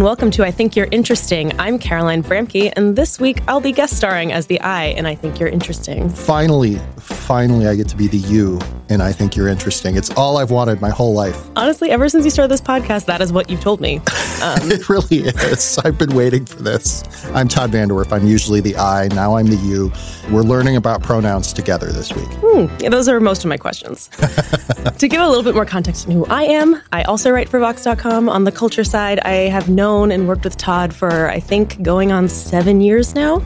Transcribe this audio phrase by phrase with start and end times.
[0.00, 1.52] and welcome to I Think You're Interesting.
[1.60, 5.14] I'm Caroline Framke, and this week I'll be guest starring as the I in I
[5.14, 6.08] Think You're Interesting.
[6.08, 8.58] Finally, finally, I get to be the you,
[8.88, 9.96] and I think you're interesting.
[9.96, 11.38] It's all I've wanted my whole life.
[11.54, 14.00] Honestly, ever since you started this podcast, that is what you've told me.
[14.40, 15.76] Um, it really is.
[15.84, 17.04] I've been waiting for this.
[17.34, 18.10] I'm Todd VanDerWerff.
[18.10, 19.08] I'm usually the I.
[19.08, 19.92] Now I'm the you.
[20.30, 22.28] We're learning about pronouns together this week.
[22.40, 24.08] Hmm, yeah, those are most of my questions.
[24.98, 27.60] to give a little bit more context on who I am, I also write for
[27.60, 28.30] Vox.com.
[28.30, 32.12] On the culture side, I have known and worked with Todd for, I think, going
[32.12, 33.42] on seven years now.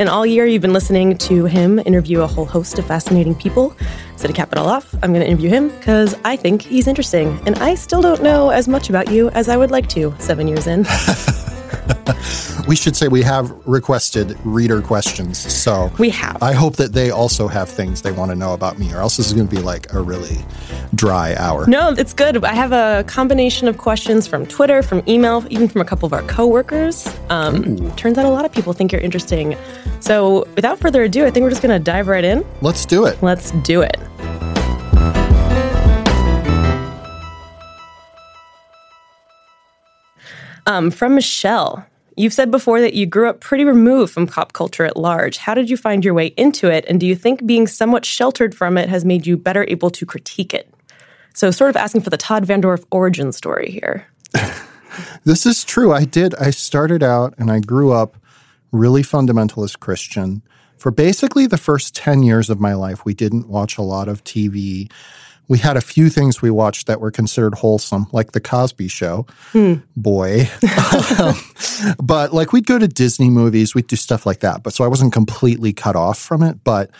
[0.00, 3.74] And all year, you've been listening to him interview a whole host of fascinating people.
[4.16, 6.88] So, to cap it all off, I'm going to interview him because I think he's
[6.88, 7.38] interesting.
[7.46, 10.48] And I still don't know as much about you as I would like to seven
[10.48, 10.84] years in.
[12.68, 15.38] we should say we have requested reader questions.
[15.38, 16.42] So we have.
[16.42, 19.16] I hope that they also have things they want to know about me, or else
[19.16, 20.44] this is going to be like a really
[20.94, 21.66] dry hour.
[21.66, 22.44] No, it's good.
[22.44, 26.12] I have a combination of questions from Twitter, from email, even from a couple of
[26.12, 27.06] our coworkers.
[27.28, 29.56] Um, turns out a lot of people think you're interesting.
[30.00, 32.44] So without further ado, I think we're just going to dive right in.
[32.60, 33.22] Let's do it.
[33.22, 33.96] Let's do it.
[40.66, 41.86] Um, from Michelle.
[42.16, 45.36] You've said before that you grew up pretty removed from pop culture at large.
[45.36, 46.84] How did you find your way into it?
[46.88, 50.06] And do you think being somewhat sheltered from it has made you better able to
[50.06, 50.72] critique it?
[51.34, 54.06] So, sort of asking for the Todd VanDerWerff origin story here.
[55.24, 55.92] this is true.
[55.92, 56.34] I did.
[56.36, 58.16] I started out and I grew up
[58.72, 60.42] really fundamentalist Christian.
[60.78, 64.24] For basically the first 10 years of my life, we didn't watch a lot of
[64.24, 64.90] TV
[65.48, 69.26] we had a few things we watched that were considered wholesome, like The Cosby Show.
[69.52, 69.74] Hmm.
[69.96, 70.48] Boy.
[71.20, 71.34] um,
[72.02, 74.62] but like we'd go to Disney movies, we'd do stuff like that.
[74.62, 76.64] But so I wasn't completely cut off from it.
[76.64, 76.90] But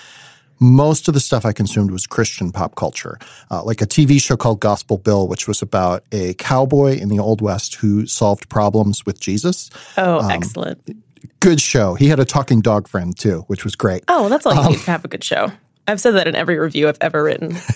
[0.60, 3.18] most of the stuff I consumed was Christian pop culture,
[3.50, 7.18] uh, like a TV show called Gospel Bill, which was about a cowboy in the
[7.18, 9.70] Old West who solved problems with Jesus.
[9.96, 10.96] Oh, um, excellent.
[11.40, 11.94] Good show.
[11.94, 14.04] He had a talking dog friend too, which was great.
[14.08, 15.52] Oh, that's all you um, need to have a good show.
[15.88, 17.56] I've said that in every review I've ever written.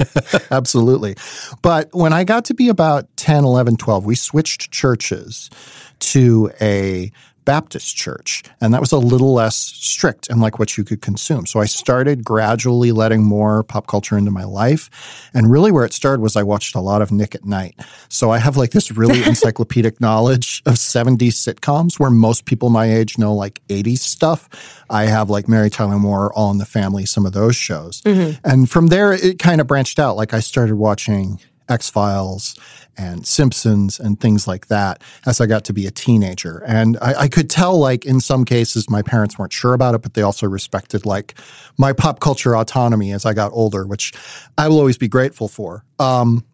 [0.50, 1.16] Absolutely.
[1.62, 5.50] But when I got to be about 10, 11, 12, we switched churches
[6.00, 7.12] to a
[7.44, 8.42] Baptist church.
[8.60, 11.46] And that was a little less strict and like what you could consume.
[11.46, 15.30] So I started gradually letting more pop culture into my life.
[15.34, 17.78] And really where it started was I watched a lot of Nick at Night.
[18.08, 22.86] So I have like this really encyclopedic knowledge of 70s sitcoms where most people my
[22.86, 24.48] age know like 80s stuff.
[24.90, 28.02] I have like Mary Tyler Moore, All in the Family, some of those shows.
[28.02, 28.38] Mm-hmm.
[28.44, 30.16] And from there, it kind of branched out.
[30.16, 32.58] Like I started watching X Files
[32.96, 36.62] and Simpsons and things like that as I got to be a teenager.
[36.66, 40.02] And I, I, could tell, like, in some cases, my parents weren't sure about it,
[40.02, 41.34] but they also respected, like,
[41.78, 44.12] my pop culture autonomy as I got older, which
[44.58, 45.84] I will always be grateful for.
[45.98, 46.44] Um,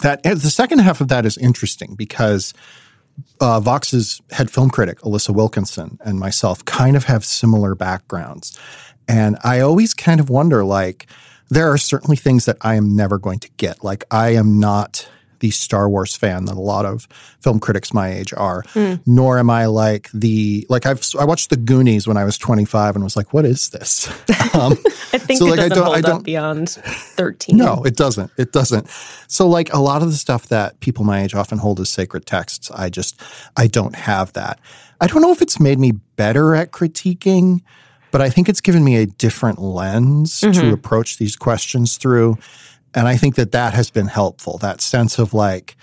[0.00, 2.54] that the second half of that is interesting because
[3.40, 8.58] uh, Vox's head film critic, Alissa Wilkinson, and myself kind of have similar backgrounds.
[9.06, 11.06] And I always kind of wonder, like,
[11.50, 13.82] there are certainly things that I am never going to get.
[13.82, 15.08] Like, I am not
[15.40, 17.06] the Star Wars fan that a lot of
[17.40, 18.62] film critics my age are.
[18.74, 19.00] Mm.
[19.06, 22.96] Nor am I like the like I've I watched the Goonies when I was 25
[22.96, 24.08] and was like, what is this?
[24.54, 24.72] Um,
[25.12, 27.56] I think so it like, doesn't I don't, hold I don't, up beyond 13.
[27.56, 28.32] No, it doesn't.
[28.38, 28.88] It doesn't.
[29.28, 32.26] So like a lot of the stuff that people my age often hold as sacred
[32.26, 33.20] texts, I just
[33.56, 34.58] I don't have that.
[35.00, 37.60] I don't know if it's made me better at critiquing
[38.10, 40.52] but I think it's given me a different lens mm-hmm.
[40.52, 42.38] to approach these questions through.
[42.94, 44.58] And I think that that has been helpful.
[44.58, 45.76] That sense of like,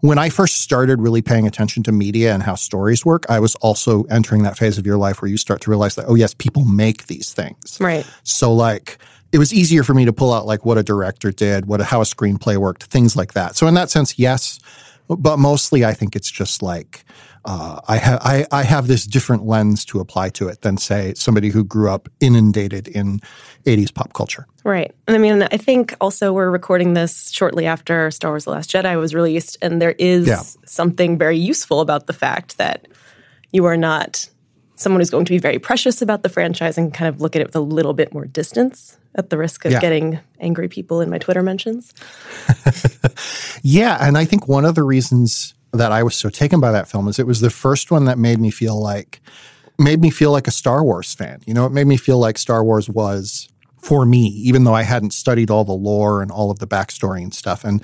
[0.00, 3.56] when I first started really paying attention to media and how stories work, I was
[3.56, 6.34] also entering that phase of your life where you start to realize that, oh, yes,
[6.34, 7.78] people make these things.
[7.80, 8.06] Right.
[8.22, 8.98] So, like,
[9.32, 11.84] it was easier for me to pull out like what a director did, what a,
[11.84, 13.56] how a screenplay worked, things like that.
[13.56, 14.60] So, in that sense, yes.
[15.08, 17.04] But mostly, I think it's just like
[17.48, 21.14] uh, I, ha- I, I have this different lens to apply to it than say
[21.14, 23.20] somebody who grew up inundated in
[23.64, 24.46] 80s pop culture.
[24.64, 24.94] Right.
[25.06, 28.70] And I mean, I think also we're recording this shortly after Star Wars The Last
[28.70, 30.42] Jedi was released, and there is yeah.
[30.66, 32.86] something very useful about the fact that
[33.50, 34.28] you are not
[34.74, 37.40] someone who's going to be very precious about the franchise and kind of look at
[37.40, 39.80] it with a little bit more distance at the risk of yeah.
[39.80, 41.94] getting angry people in my Twitter mentions.
[43.62, 43.96] yeah.
[44.00, 47.08] And I think one of the reasons that I was so taken by that film
[47.08, 49.20] is it was the first one that made me feel like
[49.78, 51.40] made me feel like a Star Wars fan.
[51.46, 54.82] You know, it made me feel like Star Wars was for me, even though I
[54.82, 57.64] hadn't studied all the lore and all of the backstory and stuff.
[57.64, 57.82] And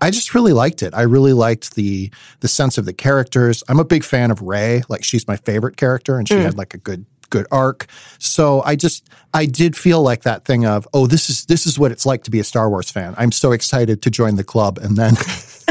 [0.00, 0.94] I just really liked it.
[0.94, 2.10] I really liked the
[2.40, 3.64] the sense of the characters.
[3.68, 4.82] I'm a big fan of Rey.
[4.88, 6.42] Like she's my favorite character, and she mm.
[6.42, 7.86] had like a good good arc.
[8.18, 11.78] So I just I did feel like that thing of oh this is this is
[11.78, 13.14] what it's like to be a Star Wars fan.
[13.16, 15.14] I'm so excited to join the club, and then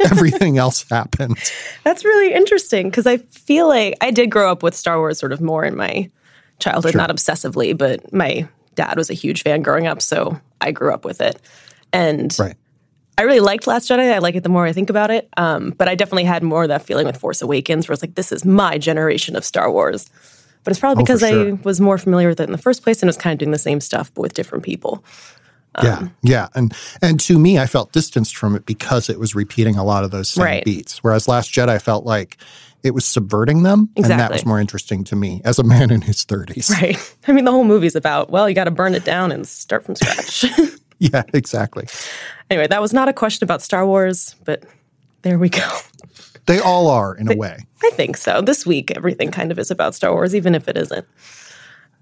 [0.10, 1.38] everything else happened.
[1.84, 5.32] That's really interesting because I feel like I did grow up with Star Wars sort
[5.32, 6.10] of more in my
[6.58, 7.00] childhood, Sure.
[7.00, 11.04] not obsessively, but my dad was a huge fan growing up, so I grew up
[11.04, 11.40] with it.
[11.92, 12.54] And Right.
[13.18, 14.12] I really liked Last Jedi.
[14.14, 15.28] I like it the more I think about it.
[15.36, 18.14] Um, but I definitely had more of that feeling with Force Awakens, where it's like,
[18.14, 20.08] this is my generation of Star Wars.
[20.64, 23.02] But it's probably Oh, because I was more familiar with it in the first place
[23.02, 25.02] and was kind of doing the same stuff, but with different people.
[25.82, 29.34] Yeah, Um, yeah, and and to me, I felt distanced from it because it was
[29.34, 30.64] repeating a lot of those same Right.
[30.64, 31.02] beats.
[31.04, 32.36] Whereas Last Jedi felt like
[32.82, 36.00] it was subverting them, and that was more interesting to me as a man in
[36.00, 36.70] his thirties.
[36.80, 36.96] Right.
[37.28, 39.84] I mean, the whole movie's about, well, you got to burn it down and start
[39.84, 40.44] from scratch.
[41.02, 41.86] Yeah, exactly.
[42.50, 44.64] anyway, that was not a question about Star Wars, but
[45.22, 45.66] there we go.
[46.44, 47.56] They all are in a way.
[47.82, 48.42] I think so.
[48.42, 51.06] This week, everything kind of is about Star Wars, even if it isn't.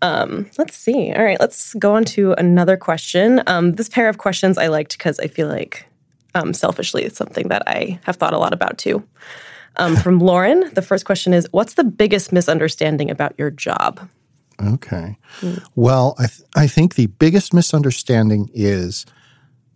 [0.02, 1.12] Um, let's see.
[1.12, 3.42] All right, let's go on to another question.
[3.46, 5.86] Um, this pair of questions I liked because I feel like,
[6.34, 9.02] um, selfishly, it's something that I have thought a lot about too.
[9.76, 14.08] Um, from Lauren, the first question is What's the biggest misunderstanding about your job?
[14.60, 15.16] Okay.
[15.76, 19.06] Well, I th- I think the biggest misunderstanding is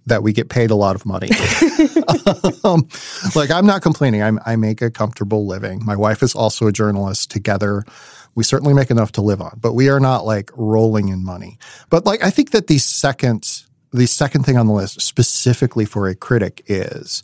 [0.06, 1.28] that we get paid a lot of money.
[2.64, 2.88] um,
[3.36, 4.22] like I'm not complaining.
[4.22, 5.84] I'm, I make a comfortable living.
[5.84, 7.30] My wife is also a journalist.
[7.30, 7.84] Together,
[8.34, 9.58] we certainly make enough to live on.
[9.60, 11.58] But we are not like rolling in money.
[11.90, 16.08] But like I think that the second the second thing on the list, specifically for
[16.08, 17.22] a critic, is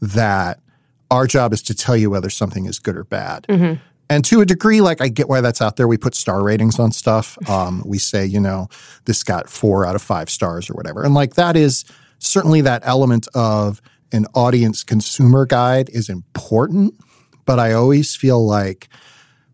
[0.00, 0.60] that
[1.10, 3.46] our job is to tell you whether something is good or bad.
[4.10, 5.86] And to a degree, like I get why that's out there.
[5.86, 7.36] We put star ratings on stuff.
[7.48, 8.68] Um, we say, you know,
[9.06, 11.02] this got four out of five stars or whatever.
[11.02, 11.84] And like that is
[12.18, 13.80] certainly that element of
[14.12, 16.94] an audience consumer guide is important.
[17.46, 18.88] But I always feel like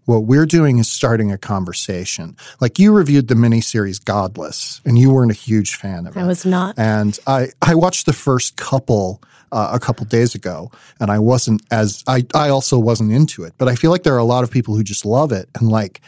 [0.06, 2.36] what we're doing is starting a conversation.
[2.60, 6.20] Like you reviewed the miniseries Godless, and you weren't a huge fan of it.
[6.20, 6.78] I was not.
[6.78, 9.22] And I, I watched the first couple
[9.52, 10.70] uh, a couple days ago,
[11.00, 13.54] and I wasn't as I, I also wasn't into it.
[13.56, 15.68] But I feel like there are a lot of people who just love it, and
[15.68, 16.00] like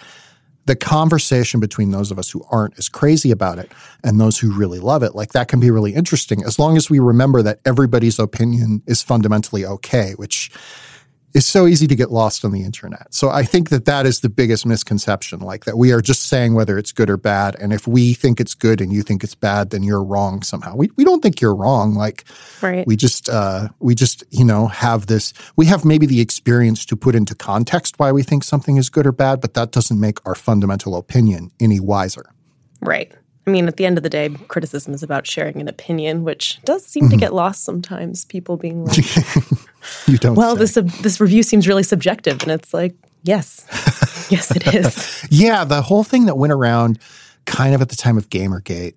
[0.66, 3.70] the conversation between those of us who aren't as crazy about it
[4.02, 6.90] and those who really love it, like that can be really interesting as long as
[6.90, 10.50] we remember that everybody's opinion is fundamentally okay, which
[11.36, 13.12] is so easy to get lost on the internet.
[13.12, 16.54] So I think that that is the biggest misconception, like that we are just saying
[16.54, 17.54] whether it's good or bad.
[17.60, 20.74] And if we think it's good and you think it's bad, then you're wrong somehow.
[20.74, 21.94] We, we don't think you're wrong.
[21.94, 22.24] Like
[22.62, 22.86] Right.
[22.86, 26.96] we just, uh, we just, you know, have this, we have maybe the experience to
[26.96, 30.26] put into context why we think something is good or bad, but that doesn't make
[30.26, 32.30] our fundamental opinion any wiser.
[32.80, 33.12] Right.
[33.46, 36.58] I mean, at the end of the day, criticism is about sharing an opinion, which
[36.64, 38.24] does seem to get lost sometimes.
[38.24, 38.96] People being like,
[40.06, 40.60] You don't well, say.
[40.60, 43.64] this sub- this review seems really subjective, and it's like, yes,
[44.30, 45.26] yes, it is.
[45.30, 46.98] Yeah, the whole thing that went around
[47.46, 48.94] kind of at the time of Gamergate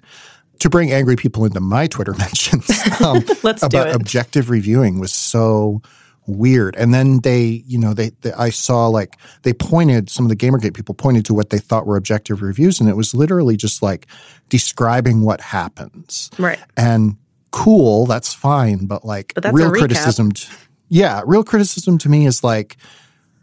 [0.59, 2.69] to bring angry people into my Twitter mentions
[3.01, 5.81] um, Let's do about objective reviewing was so
[6.29, 6.75] weird.
[6.75, 10.35] And then they, you know, they, they I saw like they pointed some of the
[10.35, 13.81] Gamergate people pointed to what they thought were objective reviews, and it was literally just
[13.81, 14.07] like
[14.49, 16.29] describing what happens.
[16.37, 16.59] Right.
[16.77, 17.17] And
[17.51, 20.31] cool, that's fine, but like But real criticism.
[20.31, 20.47] t-
[20.89, 22.77] yeah, real criticism to me is like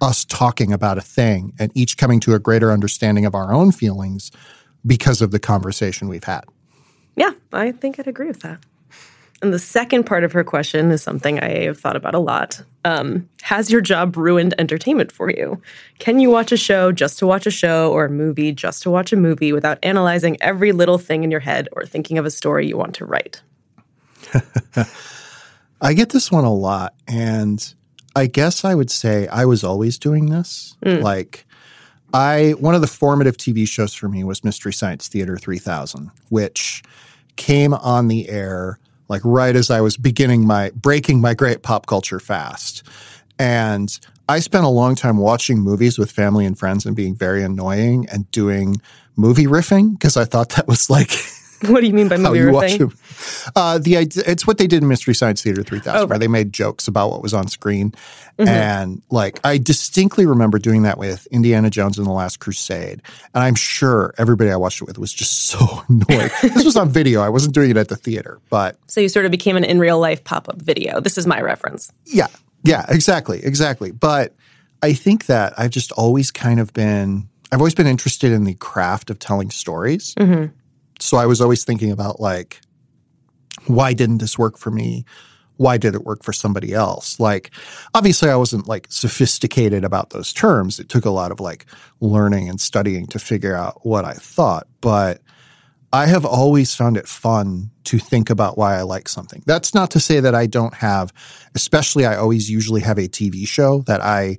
[0.00, 3.72] us talking about a thing and each coming to a greater understanding of our own
[3.72, 4.30] feelings
[4.84, 6.44] because of the conversation we've had.
[7.16, 8.58] Yeah, I think I'd agree with that.
[9.42, 12.62] And the second part of her question is something I have thought about a lot.
[12.84, 15.60] Um, has your job ruined entertainment for you?
[15.98, 18.90] Can you watch a show just to watch a show or a movie just to
[18.90, 22.30] watch a movie without analyzing every little thing in your head or thinking of a
[22.30, 23.42] story you want to write?
[25.80, 27.74] I get this one a lot, and
[28.14, 30.76] I guess I would say I was always doing this.
[30.82, 31.46] Like,
[32.14, 36.82] I one of the formative TV shows for me was Mystery Science Theater 3000, which
[37.36, 38.78] came on the air
[39.08, 42.82] like right as I was beginning my breaking my great pop culture fast.
[43.38, 43.88] And
[44.28, 48.08] I spent a long time watching movies with family and friends and being very annoying
[48.10, 48.80] and doing
[49.16, 51.10] movie riffing because I thought that was like
[51.68, 52.96] What do you mean by how movie you watch them.
[53.54, 56.28] Uh, the idea, it's what they did in Mystery Science Theater 3000, Oh, where they
[56.28, 57.92] made jokes about what was on screen.
[58.38, 58.48] Mm-hmm.
[58.48, 63.00] And like, I distinctly remember doing that with Indiana Jones and the Last Crusade.
[63.34, 66.30] And I'm sure everybody I watched it with was just so annoyed.
[66.42, 67.22] this was on video.
[67.22, 69.78] I wasn't doing it at the theater, but So you sort of became an in
[69.78, 71.00] real life pop up video.
[71.00, 71.90] This is my reference.
[72.04, 72.26] yeah,
[72.64, 73.92] yeah, exactly, exactly.
[73.92, 74.34] But
[74.82, 78.54] I think that I've just always kind of been, I've always been interested in the
[78.54, 80.14] craft of telling stories.
[81.00, 82.60] So I was always thinking about like,
[83.66, 85.04] why didn't this work for me?
[85.56, 87.18] Why did it work for somebody else?
[87.18, 87.50] Like,
[87.94, 90.78] obviously, I wasn't like sophisticated about those terms.
[90.78, 91.66] It took a lot of like
[92.00, 94.66] learning and studying to figure out what I thought.
[94.80, 95.22] But
[95.92, 99.42] I have always found it fun to think about why I like something.
[99.46, 101.12] That's not to say that I don't have,
[101.54, 104.36] especially, I always usually have a TV show that I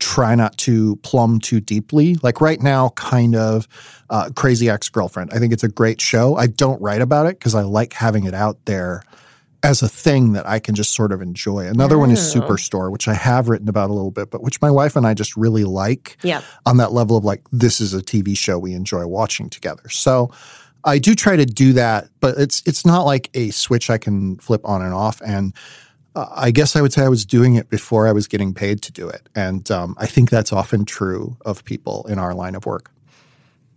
[0.00, 2.16] try not to plumb too deeply.
[2.22, 3.68] Like right now, kind of
[4.10, 5.30] uh, Crazy Ex Girlfriend.
[5.32, 6.36] I think it's a great show.
[6.36, 9.02] I don't write about it because I like having it out there
[9.62, 11.66] as a thing that I can just sort of enjoy.
[11.66, 12.18] Another one is.
[12.34, 15.12] Superstore, which I have written about a little bit, but which my wife and I
[15.12, 16.40] just really like Yeah.
[16.64, 19.86] on that level of like, this is a TV show we enjoy watching together.
[19.90, 20.30] So
[20.84, 24.38] I do try to do that, but it's it's not like a switch I can
[24.38, 25.20] flip on and off.
[25.20, 25.52] And
[26.14, 28.82] uh, I guess I would say I was doing it before I was getting paid
[28.82, 29.28] to do it.
[29.34, 32.90] And um, I think that's often true of people in our line of work.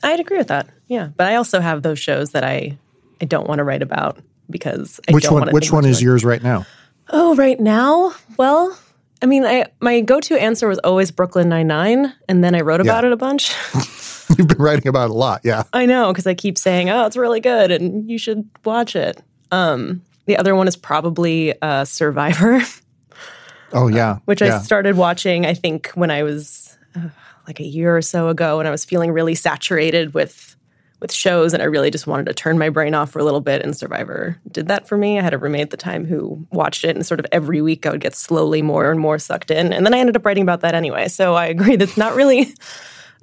[0.03, 0.67] I'd agree with that.
[0.87, 1.09] Yeah.
[1.15, 2.77] But I also have those shows that I,
[3.21, 5.51] I don't want to write about because I which don't one?
[5.51, 6.05] Which think one is it.
[6.05, 6.65] yours right now?
[7.09, 8.13] Oh, right now?
[8.37, 8.77] Well,
[9.21, 13.03] I mean, I my go-to answer was always Brooklyn Nine-Nine, and then I wrote about
[13.03, 13.09] Yeah.
[13.09, 13.53] it a bunch.
[14.37, 15.63] You've been writing about it a lot, yeah.
[15.73, 19.21] I know because I keep saying, "Oh, it's really good, and you should watch it."
[19.51, 22.61] Um, the other one is probably uh, Survivor,
[23.73, 24.57] Oh yeah, which yeah.
[24.57, 25.45] I started watching.
[25.45, 27.09] I think when I was uh,
[27.47, 30.55] like a year or so ago, and I was feeling really saturated with
[30.99, 33.41] with shows, and I really just wanted to turn my brain off for a little
[33.41, 33.61] bit.
[33.61, 35.19] And Survivor did that for me.
[35.19, 37.85] I had a roommate at the time who watched it, and sort of every week
[37.85, 39.73] I would get slowly more and more sucked in.
[39.73, 41.07] And then I ended up writing about that anyway.
[41.09, 42.53] So I agree that's not really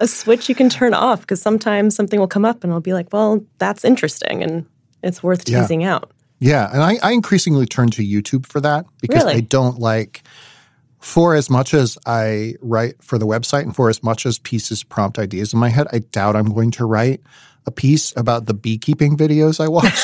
[0.00, 2.92] a switch you can turn off because sometimes something will come up, and I'll be
[2.92, 4.66] like, "Well, that's interesting," and
[5.02, 5.60] it's worth Yeah.
[5.60, 6.10] teasing out.
[6.40, 9.36] Yeah, and I, I increasingly turn to YouTube for that because Really?
[9.36, 10.22] I don't like,
[10.98, 14.82] for as much as I write for the website and for as much as pieces
[14.82, 17.20] prompt ideas in my head, I doubt I'm going to write
[17.66, 20.02] a piece about the beekeeping videos I watch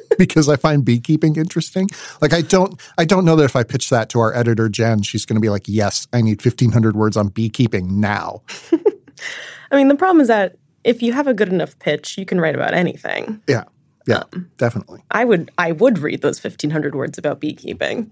[0.18, 1.88] because I find beekeeping interesting.
[2.20, 5.02] Like I don't, I don't know that if I pitch that to our editor Jen,
[5.02, 8.42] she's going to be like, "Yes, I need 1,500 words on beekeeping now."
[9.70, 12.40] I mean, the problem is that if you have a good enough pitch, you can
[12.40, 13.40] write about anything.
[13.46, 13.64] Yeah,
[14.06, 15.02] yeah, Um, definitely.
[15.10, 18.10] I would I would read those fifteen hundred words about beekeeping.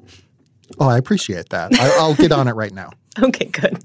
[0.78, 1.72] Oh, I appreciate that.
[1.80, 2.90] I, I'll get on it right now.
[3.20, 3.82] Okay, good.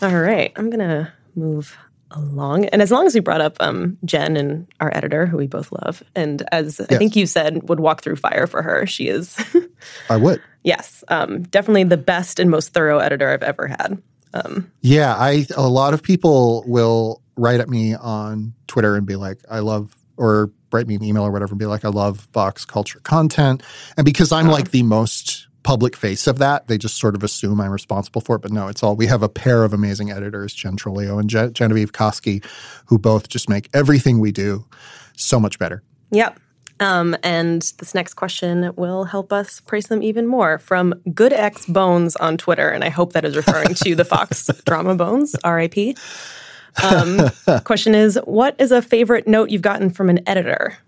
[0.00, 1.76] All right, I'm gonna move
[2.10, 5.46] along, and as long as we brought up um, Jen and our editor, who we
[5.46, 8.86] both love, and as I think you said, would walk through fire for her.
[8.86, 9.36] She is,
[10.10, 10.42] I would.
[10.64, 14.02] yes, um, definitely the best and most thorough editor I've ever had.
[14.80, 19.38] Yeah, I a lot of people will write at me on Twitter and be like,
[19.48, 22.64] "I love," or write me an email or whatever and be like, "I love Vox
[22.64, 23.62] culture content,"
[23.96, 27.60] and because I'm like the most public face of that, they just sort of assume
[27.60, 28.42] I'm responsible for it.
[28.42, 31.50] But no, it's all we have a pair of amazing editors, Jen Trolio and Je-
[31.50, 32.44] Genevieve Koski,
[32.86, 34.64] who both just make everything we do
[35.16, 35.82] so much better.
[36.10, 36.38] Yep.
[36.80, 41.66] Um, and this next question will help us praise them even more from Good X
[41.66, 45.96] Bones on Twitter, and I hope that is referring to the Fox drama Bones, R.I.P.
[46.82, 47.30] Um,
[47.64, 50.78] question is, what is a favorite note you've gotten from an editor?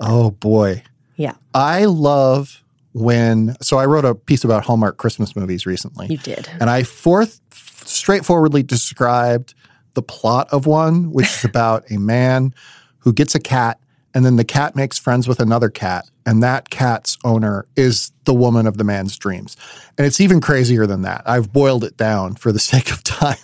[0.00, 0.82] Oh boy.
[1.16, 2.62] Yeah, I love
[2.92, 6.06] when so I wrote a piece about Hallmark Christmas movies recently.
[6.08, 6.48] you did.
[6.60, 7.40] And I forth
[7.84, 9.54] straightforwardly described
[9.94, 12.54] the plot of one, which is about a man
[12.98, 13.80] who gets a cat,
[14.14, 18.34] and then the cat makes friends with another cat, and that cat's owner is the
[18.34, 19.56] woman of the man's dreams.
[19.96, 21.22] And it's even crazier than that.
[21.26, 23.36] I've boiled it down for the sake of time,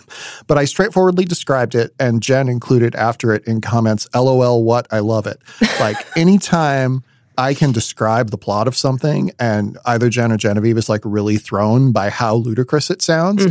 [0.47, 4.87] but I straightforwardly described it, and Jen included after it in comments, LOL, what?
[4.91, 5.39] I love it.
[5.79, 7.03] Like anytime.
[7.37, 11.35] I can describe the plot of something, and either Jen or Genevieve is like really
[11.37, 13.43] thrown by how ludicrous it sounds.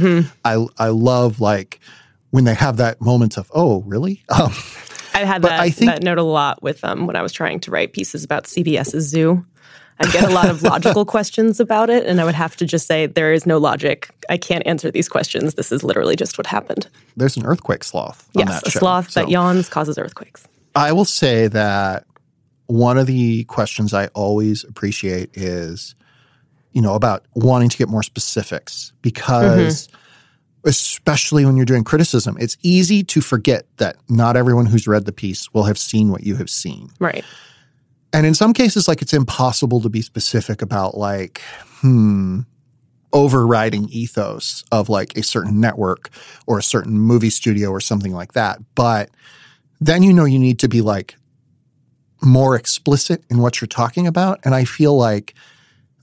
[0.43, 1.81] I I love like
[2.31, 4.53] when they have that moment of oh really um,
[5.15, 7.33] I had but that, I think- that note a lot with um, when I was
[7.33, 9.45] trying to write pieces about CBS's zoo.
[10.01, 12.89] I'd get a lot of logical questions about it, and I would have to just
[12.89, 14.11] say, there is no logic.
[14.29, 15.55] I can't answer these questions.
[15.55, 16.89] This is literally just what happened.
[17.17, 18.81] there's an earthquake sloth on Yes, a show.
[18.81, 20.49] sloth that yawns causes earthquakes.
[20.75, 22.07] I will say that
[22.67, 25.95] one of the questions I always appreciate is
[26.73, 29.89] you know about wanting to get more specifics because
[30.65, 35.13] especially when you're doing criticism it's easy to forget that not everyone who's read the
[35.13, 37.25] piece will have seen what you have seen Right.
[38.15, 41.43] And in some cases, like it's impossible to be specific about like,
[41.81, 42.43] hmm,
[43.13, 46.11] overriding ethos of like a certain network
[46.47, 48.61] or a certain movie studio or something like that.
[48.77, 49.11] But
[49.81, 51.17] then you know you need to be like
[52.23, 54.39] more explicit in what you're talking about.
[54.45, 55.35] And I feel like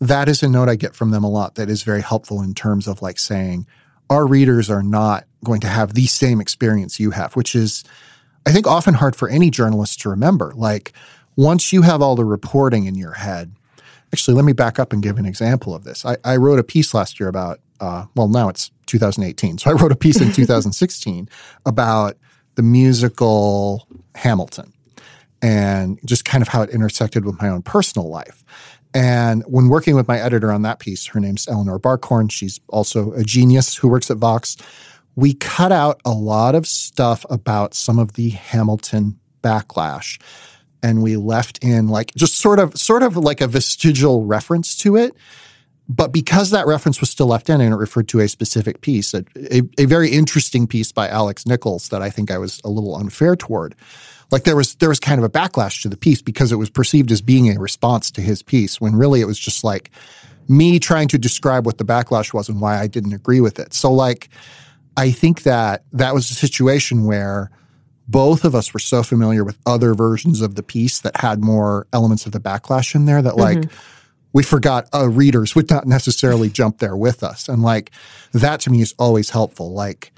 [0.01, 2.53] that is a note I get from them a lot that is very helpful in
[2.53, 3.67] terms of like saying,
[4.11, 7.85] our readers are not going to have the same experience you have, which is,
[8.45, 10.51] I think, often hard for any journalist to remember.
[10.53, 10.91] Like,
[11.37, 13.55] once you have all the reporting in your head,
[14.11, 16.05] actually, let me back up and give an example of this.
[16.05, 19.57] I, I wrote a piece last year about, uh, well, now it's 2018.
[19.59, 21.29] So I wrote a piece in 2016
[21.65, 22.17] about
[22.55, 24.73] the musical Hamilton.
[25.41, 28.43] and just kind of how it intersected with my own personal life.
[28.93, 32.31] And when working with my editor on that piece, her name's Eleanor Barkhorn.
[32.31, 34.57] She's also a genius who works at Vox.
[35.15, 40.19] We cut out a lot of stuff about some of the Hamilton backlash
[40.83, 44.95] and we left in like just sort of sort of like a vestigial reference to
[44.95, 45.15] it
[45.89, 49.13] but because that reference was still left in and it referred to a specific piece
[49.13, 52.69] a, a, a, very interesting piece by alex nichols that i think i was a
[52.69, 53.75] little unfair toward
[54.31, 56.69] like there was there was kind of a backlash to the piece because it was
[56.69, 59.91] perceived as being a response to his piece when really it was just like
[60.47, 63.73] me trying to describe what the backlash was and why i didn't agree with it.
[63.73, 64.29] So like
[64.97, 67.51] i think that that was a situation where
[68.07, 71.87] both of us were so familiar with other versions of the piece that had more
[71.93, 73.75] elements of the backlash in there that like mm-hmm.
[74.33, 77.47] we forgot uh, readers would not necessarily jump there with us.
[77.47, 77.91] And like
[78.33, 79.71] that to me is always helpful.
[79.71, 80.11] Like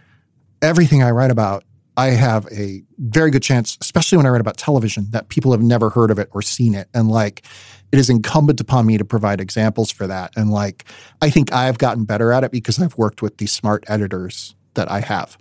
[0.63, 1.63] everything i write about
[1.97, 5.61] i have a very good chance especially when i write about television that people have
[5.61, 6.87] never heard of it or seen it.
[6.93, 7.45] And like
[7.91, 10.31] it is incumbent upon me to provide examples for that.
[10.35, 10.85] And like
[11.21, 14.89] i think i've gotten better at it because i've worked with these smart editors that
[14.89, 15.37] i have.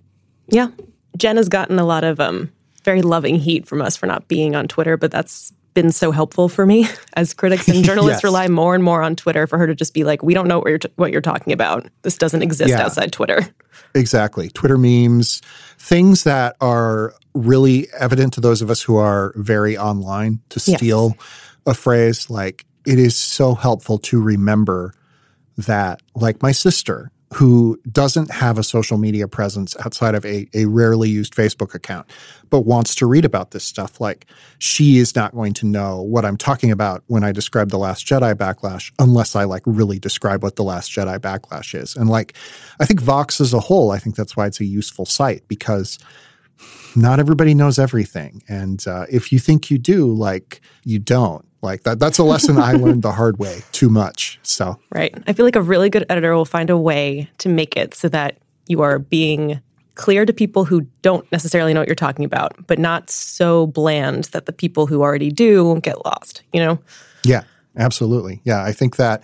[0.48, 0.68] Yeah.
[1.16, 2.50] Jen has gotten a lot of um,
[2.84, 6.48] very loving heat from us for not being on Twitter, but that's been so helpful
[6.48, 8.24] for me as critics and journalists yes.
[8.24, 10.58] rely more and more on Twitter for her to just be like, we don't know
[10.58, 11.86] what you're, t- what you're talking about.
[12.02, 12.82] This doesn't exist yeah.
[12.82, 13.40] outside Twitter.
[13.94, 14.48] Exactly.
[14.48, 15.42] Twitter memes,
[15.76, 21.14] things that are really evident to those of us who are very online to steal
[21.14, 21.28] yes.
[21.66, 22.30] a phrase.
[22.30, 24.94] Like, it is so helpful to remember
[25.58, 30.66] that, like my sister, who doesn't have a social media presence outside of a, a
[30.66, 32.06] rarely used Facebook account,
[32.50, 34.00] but wants to read about this stuff.
[34.00, 34.26] Like,
[34.58, 38.06] she is not going to know what I'm talking about when I describe The Last
[38.06, 41.96] Jedi Backlash unless I like really describe what The Last Jedi Backlash is.
[41.96, 42.34] And like,
[42.80, 45.98] I think Vox as a whole, I think that's why it's a useful site because
[46.94, 48.42] not everybody knows everything.
[48.48, 51.46] And uh, if you think you do, like, you don't.
[51.62, 54.38] Like that that's a lesson I learned the hard way too much.
[54.42, 55.14] So Right.
[55.26, 58.08] I feel like a really good editor will find a way to make it so
[58.08, 59.60] that you are being
[59.94, 64.24] clear to people who don't necessarily know what you're talking about, but not so bland
[64.24, 66.78] that the people who already do won't get lost, you know?
[67.24, 67.42] Yeah,
[67.76, 68.40] absolutely.
[68.44, 69.22] Yeah, I think that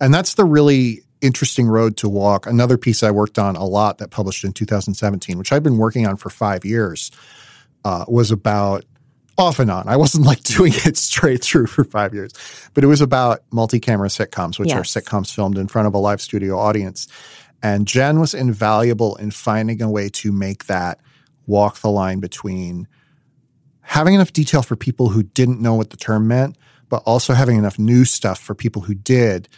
[0.00, 2.46] and that's the really interesting road to walk.
[2.46, 6.06] Another piece I worked on a lot that published in 2017, which I've been working
[6.06, 7.10] on for five years,
[7.84, 8.84] uh, was about
[9.38, 9.88] off and on.
[9.88, 12.32] I wasn't like doing it straight through for five years,
[12.74, 14.96] but it was about multi-camera sitcoms, which yes.
[14.96, 17.08] are sitcoms filmed in front of a live studio audience.
[17.62, 21.00] And Jen was invaluable in finding a way to make that
[21.46, 22.88] walk the line between
[23.82, 26.56] having enough detail for people who didn't know what the term meant,
[26.88, 29.48] but also having enough new stuff for people who did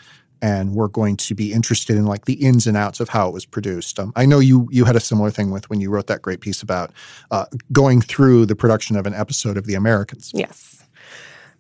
[0.43, 3.33] and we're going to be interested in like the ins and outs of how it
[3.33, 3.99] was produced.
[3.99, 6.41] Um, I know you you had a similar thing with when you wrote that great
[6.41, 6.91] piece about
[7.31, 10.33] uh, going through the production of an episode of The Americans.
[10.35, 10.85] Yes.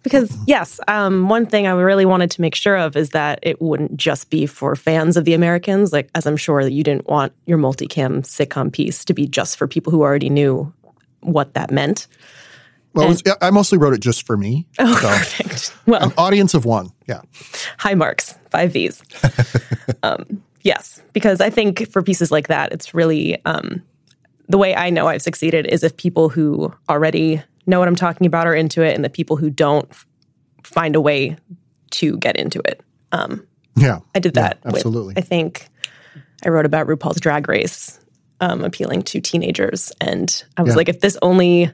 [0.02, 3.62] Because yes, um, one thing I really wanted to make sure of is that it
[3.62, 5.92] wouldn't just be for fans of The Americans.
[5.92, 9.56] Like, as I'm sure that you didn't want your multicam sitcom piece to be just
[9.56, 10.72] for people who already knew
[11.20, 12.08] what that meant.
[12.94, 14.66] Well, was, I mostly wrote it just for me.
[14.78, 15.74] Oh, so perfect.
[15.86, 16.90] Well, an audience of one.
[17.08, 17.22] Yeah.
[17.78, 19.02] High marks, five V's.
[20.02, 23.82] um, yes, because I think for pieces like that, it's really um,
[24.48, 28.26] the way I know I've succeeded is if people who already know what I'm talking
[28.26, 29.88] about are into it, and the people who don't
[30.62, 31.36] find a way
[31.92, 32.82] to get into it.
[33.12, 34.58] Um, yeah, I did that.
[34.64, 35.14] Yeah, absolutely.
[35.14, 35.68] With, I think
[36.44, 37.98] I wrote about RuPaul's Drag Race
[38.40, 40.76] um, appealing to teenagers, and I was yeah.
[40.76, 41.72] like, if this only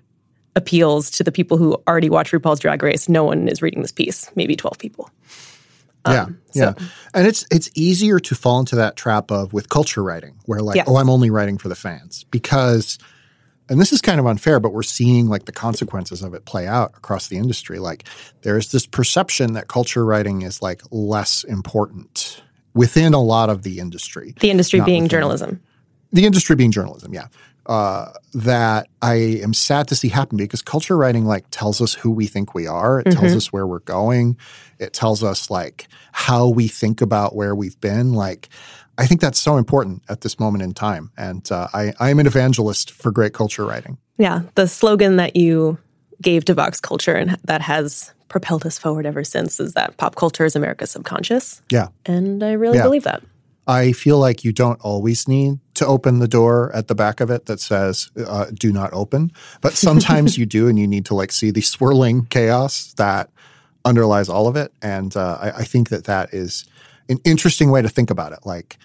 [0.58, 3.08] appeals to the people who already watch RuPaul's Drag Race.
[3.08, 5.10] No one is reading this piece, maybe 12 people.
[6.04, 10.02] Um, yeah, yeah, and it's it's easier to fall into that trap of with culture
[10.02, 10.86] writing, where like, yes.
[10.88, 12.98] oh, I'm only writing for the fans because,
[13.68, 16.66] and this is kind of unfair, but we're seeing like the consequences of it play
[16.66, 17.80] out across the industry.
[17.80, 18.04] Like,
[18.42, 22.42] there's this perception that culture writing is like less important
[22.74, 24.34] within a lot of the industry.
[24.38, 25.60] The industry being within, journalism.
[26.12, 27.26] The industry being journalism, yeah
[27.68, 32.10] uh, that I am sad to see happen because culture writing like tells us who
[32.10, 33.00] we think we are.
[33.00, 33.20] It mm-hmm.
[33.20, 34.38] tells us where we're going.
[34.78, 38.14] It tells us like how we think about where we've been.
[38.14, 38.48] Like
[38.96, 41.12] I think that's so important at this moment in time.
[41.16, 43.98] And uh, I, I am an evangelist for great culture writing.
[44.16, 45.78] Yeah, the slogan that you
[46.20, 50.16] gave to Vox Culture and that has propelled us forward ever since is that pop
[50.16, 51.62] culture is America's subconscious.
[51.70, 52.84] Yeah, and I really yeah.
[52.84, 53.22] believe that.
[53.68, 57.30] I feel like you don't always need to open the door at the back of
[57.30, 61.14] it that says uh, "Do not open," but sometimes you do, and you need to
[61.14, 63.30] like see the swirling chaos that
[63.84, 64.72] underlies all of it.
[64.80, 66.64] And uh, I, I think that that is
[67.10, 68.40] an interesting way to think about it.
[68.44, 68.78] Like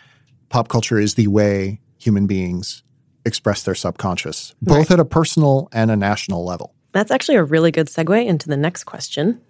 [0.49, 2.83] pop culture is the way human beings
[3.25, 4.91] express their subconscious, both right.
[4.91, 6.75] at a personal and a national level.
[6.91, 9.41] That's actually a really good segue into the next question.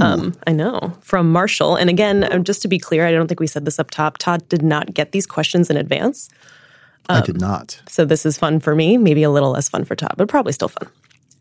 [0.00, 1.76] Um, I know from Marshall.
[1.76, 4.18] And again, um, just to be clear, I don't think we said this up top.
[4.18, 6.28] Todd did not get these questions in advance.
[7.08, 7.80] I did not.
[7.88, 10.52] So this is fun for me, maybe a little less fun for Todd, but probably
[10.52, 10.88] still fun.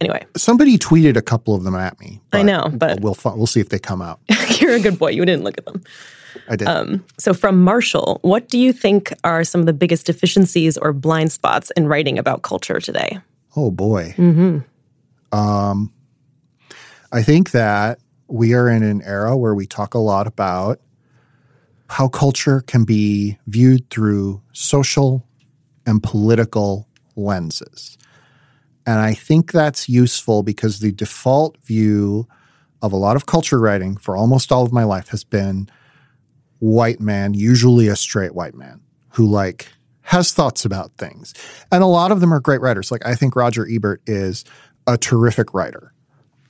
[0.02, 2.20] Anyway, Somebody tweeted a couple of them at me.
[2.34, 4.20] I know, but- we'll we'll see if they come out.
[4.60, 5.12] you're a good boy.
[5.12, 5.84] You didn't look at them.
[6.50, 7.02] I did.
[7.20, 11.32] So, from Marshall, what do you think are some of the biggest deficiencies or blind
[11.32, 13.20] spots in writing about culture today?
[13.56, 14.16] Oh boy.
[15.32, 15.92] Um,
[17.12, 18.00] I think that
[18.32, 20.80] we are in an era where we talk a lot about
[21.90, 25.26] how culture can be viewed through social
[25.86, 27.98] and political lenses.
[28.86, 32.28] And I think that's useful because the default view
[32.82, 35.70] of a lot of culture writing for almost all of my life has been
[36.60, 39.68] white man, usually a straight white man, who like
[40.04, 41.34] has thoughts about things.
[41.72, 42.92] And a lot of them are great writers.
[42.92, 44.46] Like I think Roger Ebert is
[44.88, 45.94] a terrific writer.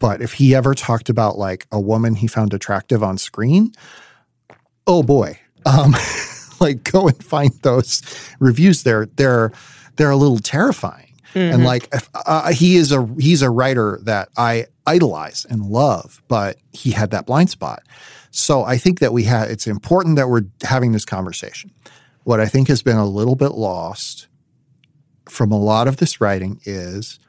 [0.02, 3.74] But if he ever talked about like a woman he found attractive on screen,
[4.88, 5.40] oh boy.
[5.66, 5.96] Um
[6.60, 8.02] like go and find those
[8.40, 9.52] reviews they're they're
[9.96, 11.08] they're a little terrifying.
[11.54, 16.22] And like if, uh, he is a he's a writer that I idolize and love,
[16.28, 17.84] but he had that blind spot.
[18.32, 21.72] So I think that we have it's important that we're having this conversation.
[22.24, 24.28] What I think has been a little bit lost
[25.30, 27.20] from a lot of this writing is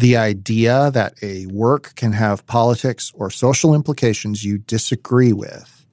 [0.00, 5.84] the idea that a work can have politics or social implications you disagree with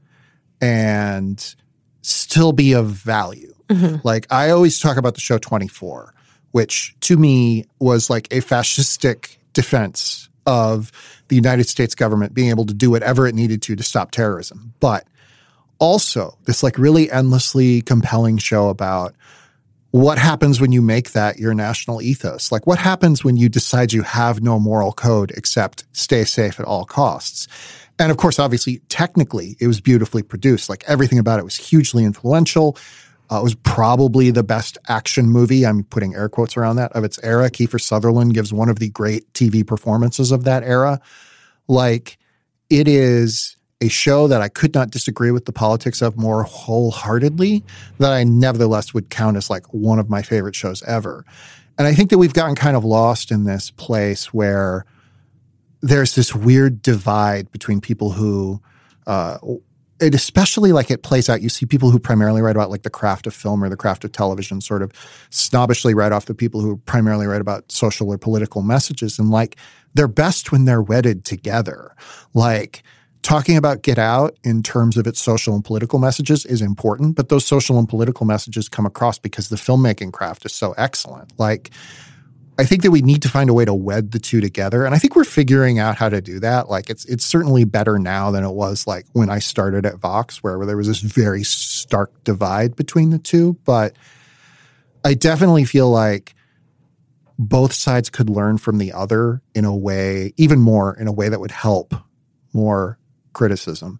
[0.61, 1.55] and
[2.01, 3.53] still be of value.
[3.67, 3.97] Mm-hmm.
[4.07, 6.13] Like I always talk about the show 24,
[6.51, 10.93] which to me was like a fascistic defense of
[11.27, 14.73] the United States government being able to do whatever it needed to to stop terrorism.
[14.79, 15.05] But
[15.79, 19.15] also this like really endlessly compelling show about
[19.91, 22.52] what happens when you make that your national ethos?
[22.52, 26.65] Like, what happens when you decide you have no moral code except stay safe at
[26.65, 27.47] all costs?
[28.00, 30.69] And of course, obviously, technically, it was beautifully produced.
[30.69, 32.78] Like, everything about it was hugely influential.
[33.30, 35.65] Uh, it was probably the best action movie.
[35.65, 37.50] I'm putting air quotes around that of its era.
[37.50, 41.02] Kiefer Sutherland gives one of the great TV performances of that era.
[41.67, 42.17] Like,
[42.69, 47.63] it is a show that I could not disagree with the politics of more wholeheartedly,
[47.99, 51.23] that I nevertheless would count as like one of my favorite shows ever.
[51.77, 54.85] And I think that we've gotten kind of lost in this place where
[55.81, 58.59] there's this weird divide between people who,
[59.05, 59.37] uh,
[59.99, 61.43] it especially like it plays out.
[61.43, 64.03] You see people who primarily write about like the craft of film or the craft
[64.03, 64.91] of television, sort of
[65.29, 69.19] snobbishly write off the people who primarily write about social or political messages.
[69.19, 69.55] And like
[69.93, 71.95] they're best when they're wedded together.
[72.33, 72.83] Like
[73.27, 77.27] talking about Get Out in terms of its social and political messages is important, but
[77.27, 81.37] those social and political messages come across because the filmmaking craft is so excellent.
[81.37, 81.71] Like,
[82.57, 84.95] I think that we need to find a way to wed the two together, and
[84.95, 86.69] I think we're figuring out how to do that.
[86.69, 90.41] Like, it's it's certainly better now than it was like when I started at Vox,
[90.41, 93.57] where there was this very stark divide between the two.
[93.65, 93.97] But
[95.03, 96.33] I definitely feel like
[97.37, 101.27] both sides could learn from the other in a way, even more in a way
[101.27, 101.93] that would help
[102.53, 102.97] more
[103.38, 104.00] criticism.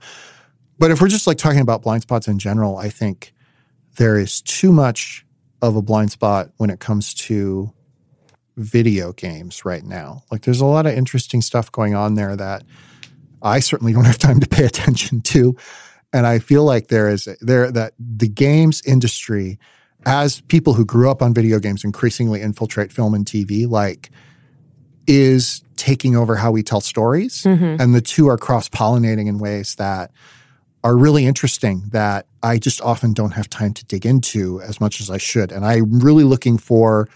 [0.80, 3.34] But if we're just like talking about blind spots in general, I think
[3.98, 5.26] there is too much
[5.62, 7.72] of a blind spot when it comes to
[8.58, 10.24] video games right now.
[10.32, 12.64] Like there's a lot of interesting stuff going on there that
[13.42, 15.56] I certainly don't have time to pay attention to.
[16.12, 19.60] And I feel like there is there that the games industry
[20.06, 24.10] as people who grew up on video games increasingly infiltrate film and TV like
[25.08, 27.82] is taking over how we tell stories mm-hmm.
[27.82, 30.12] and the two are cross-pollinating in ways that
[30.84, 35.02] are really interesting that I just often don't have time to dig into as much
[35.02, 35.52] as I should.
[35.52, 37.10] And I'm really looking for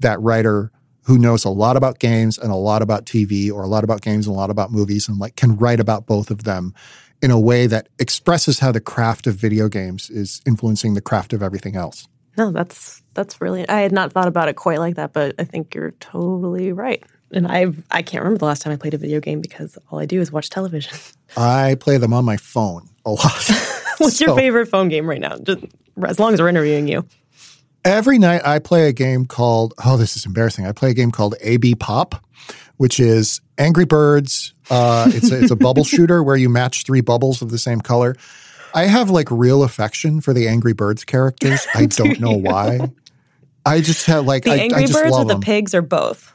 [0.00, 0.70] that writer
[1.04, 4.02] who knows a lot about games and a lot about TV or a lot about
[4.02, 6.74] games and a lot about movies and like can write about both of them
[7.22, 11.32] in a way that expresses how the craft of video games is influencing the craft
[11.32, 12.06] of everything else.
[12.36, 13.68] No, that's that's really.
[13.68, 17.02] I had not thought about it quite like that, but I think you're totally right.
[17.32, 19.98] And I I can't remember the last time I played a video game because all
[19.98, 20.96] I do is watch television.
[21.36, 23.50] I play them on my phone a lot.
[23.98, 25.36] What's your favorite phone game right now?
[25.38, 25.64] Just
[26.06, 27.04] as long as we're interviewing you.
[27.84, 30.66] Every night I play a game called, oh, this is embarrassing.
[30.66, 32.24] I play a game called AB Pop,
[32.76, 34.54] which is Angry Birds.
[34.70, 37.80] Uh, it's, a, it's a bubble shooter where you match three bubbles of the same
[37.80, 38.16] color.
[38.74, 41.66] I have like real affection for the Angry Birds characters.
[41.74, 42.92] I don't know why.
[43.64, 45.40] I just have like, The I, Angry I just Birds or the them.
[45.40, 46.32] pigs or both?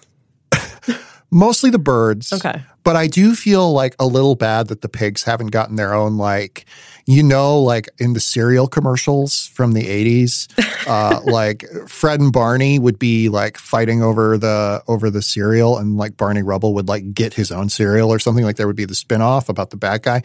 [1.34, 2.32] Mostly the birds.
[2.32, 2.62] Okay.
[2.84, 6.17] But I do feel like a little bad that the pigs haven't gotten their own
[6.17, 6.65] like
[7.06, 10.48] you know, like in the cereal commercials from the 80s,
[10.88, 15.98] uh, like Fred and Barney would be like fighting over the over the cereal and
[15.98, 18.86] like Barney Rubble would like get his own cereal or something like there would be
[18.86, 20.22] the spinoff about the bad guy.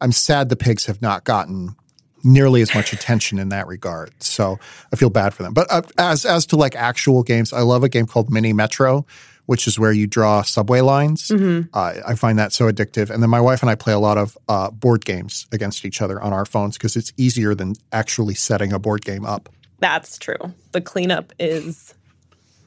[0.00, 1.76] I'm sad the pigs have not gotten
[2.24, 4.10] nearly as much attention in that regard.
[4.22, 4.58] So
[4.92, 5.52] I feel bad for them.
[5.52, 9.04] But uh, as as to like actual games, I love a game called Mini Metro
[9.46, 11.28] which is where you draw subway lines.
[11.28, 11.68] Mm-hmm.
[11.74, 13.10] Uh, I find that so addictive.
[13.10, 16.00] And then my wife and I play a lot of uh, board games against each
[16.00, 19.48] other on our phones because it's easier than actually setting a board game up.
[19.80, 20.38] That's true.
[20.72, 21.94] The cleanup is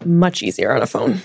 [0.04, 1.22] much easier on a phone.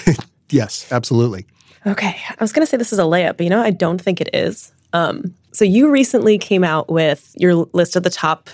[0.50, 1.46] yes, absolutely.
[1.86, 2.16] Okay.
[2.28, 4.20] I was going to say this is a layup, but you know, I don't think
[4.20, 4.72] it is.
[4.92, 8.48] Um, so you recently came out with your list of the top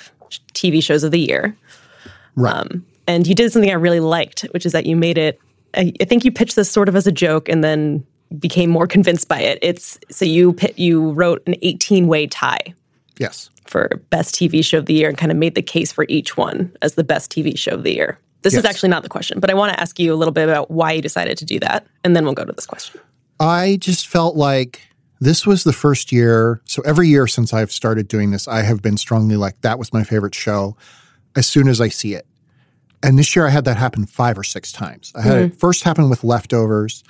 [0.54, 1.56] TV shows of the year.
[2.36, 2.54] Right.
[2.54, 5.40] Um, and you did something I really liked, which is that you made it
[5.78, 8.04] I, I think you pitched this sort of as a joke and then
[8.38, 9.58] became more convinced by it.
[9.62, 12.74] It's so you you wrote an 18 way tie.
[13.18, 13.48] Yes.
[13.66, 16.36] For best TV show of the year and kind of made the case for each
[16.36, 18.18] one as the best TV show of the year.
[18.42, 18.60] This yes.
[18.60, 20.70] is actually not the question, but I want to ask you a little bit about
[20.70, 23.00] why you decided to do that, and then we'll go to this question.
[23.40, 24.80] I just felt like
[25.20, 26.60] this was the first year.
[26.64, 29.92] So every year since I've started doing this, I have been strongly like, that was
[29.92, 30.76] my favorite show
[31.36, 32.26] as soon as I see it.
[33.02, 35.12] And this year I had that happen five or six times.
[35.14, 35.44] I had mm-hmm.
[35.52, 37.04] it first happen with leftovers,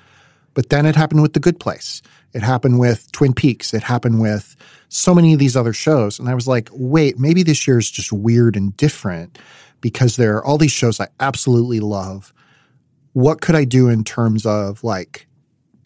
[0.55, 2.03] but then it happened with The Good Place.
[2.35, 3.73] It happened with Twin Peaks.
[3.73, 4.57] It happened with
[4.89, 6.19] so many of these other shows.
[6.19, 9.39] And I was like, wait, maybe this year is just weird and different
[9.81, 12.33] because there are all these shows I absolutely love.
[13.13, 15.28] What could I do in terms of like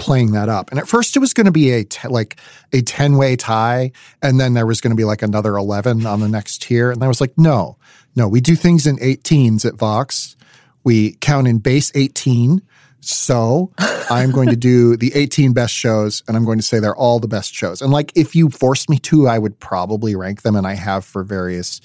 [0.03, 0.71] playing that up?
[0.71, 2.37] And at first it was going to be a t- like
[2.73, 3.93] a 10 way tie.
[4.21, 6.91] And then there was going to be like another 11 on the next tier.
[6.91, 7.77] And I was like, no,
[8.17, 10.37] no, we do things in 18s at Vox.
[10.83, 12.63] We count in base 18.
[13.01, 13.73] So
[14.11, 17.21] I'm going to do the 18 best shows and I'm going to say they're all
[17.21, 17.81] the best shows.
[17.81, 21.05] And like, if you forced me to, I would probably rank them and I have
[21.05, 21.81] for various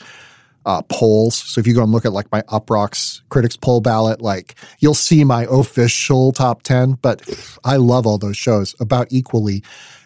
[0.67, 1.35] uh, polls.
[1.35, 4.93] So if you go and look at like my Uproxx critics poll ballot, like you'll
[4.93, 7.27] see my official top 10, but
[7.63, 9.63] I love all those shows about equally.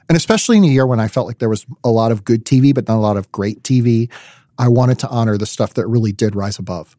[0.08, 2.45] And especially in a year when I felt like there was a lot of good
[2.45, 4.10] TV, but not a lot of great TV.
[4.60, 6.95] I wanted to honor the stuff that really did rise above.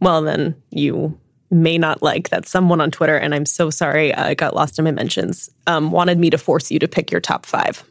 [0.00, 1.18] Well, then you
[1.50, 4.84] may not like that someone on Twitter, and I'm so sorry I got lost in
[4.84, 7.82] my mentions, um, wanted me to force you to pick your top five.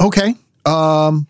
[0.00, 0.36] Okay.
[0.66, 1.26] Um,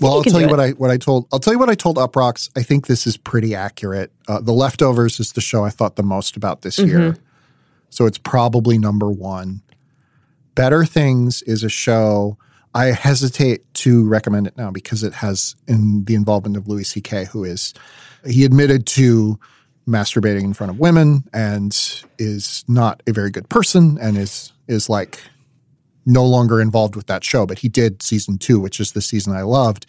[0.00, 0.50] well, I'll tell you it.
[0.50, 1.26] what I what I told.
[1.32, 2.50] I'll tell you what I told Uproxx.
[2.56, 4.12] I think this is pretty accurate.
[4.26, 6.88] Uh, the Leftovers is the show I thought the most about this mm-hmm.
[6.88, 7.16] year,
[7.90, 9.62] so it's probably number one.
[10.54, 12.36] Better Things is a show
[12.74, 17.24] I hesitate to recommend it now because it has in the involvement of Louis C.K.,
[17.26, 17.74] who is
[18.26, 19.38] he admitted to
[19.88, 24.88] masturbating in front of women and is not a very good person and is is
[24.88, 25.18] like
[26.08, 27.46] no longer involved with that show.
[27.46, 29.86] But he did season two, which is the season I loved.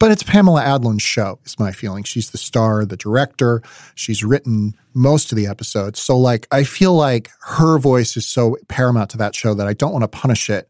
[0.00, 2.02] But it's Pamela Adlon's show, is my feeling.
[2.02, 3.62] She's the star, the director.
[3.94, 6.02] She's written most of the episodes.
[6.02, 9.72] So, like, I feel like her voice is so paramount to that show that I
[9.72, 10.68] don't want to punish it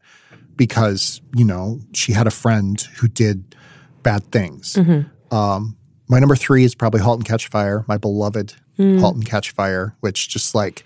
[0.55, 3.55] because you know she had a friend who did
[4.03, 4.75] bad things.
[4.75, 5.35] Mm-hmm.
[5.35, 5.75] Um,
[6.07, 8.99] my number three is probably *Halt and Catch Fire*, my beloved mm.
[8.99, 10.85] *Halt and Catch Fire*, which just like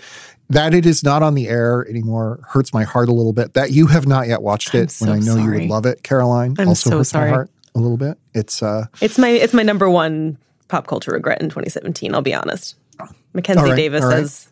[0.49, 3.53] that it is not on the air anymore hurts my heart a little bit.
[3.53, 5.43] That you have not yet watched it so when I know sorry.
[5.43, 6.55] you would love it, Caroline.
[6.57, 7.29] I'm also so hurts sorry.
[7.29, 8.17] my heart a little bit.
[8.33, 12.13] It's uh, it's my it's my number one pop culture regret in 2017.
[12.13, 12.75] I'll be honest.
[13.33, 14.19] Mackenzie right, Davis right.
[14.19, 14.49] as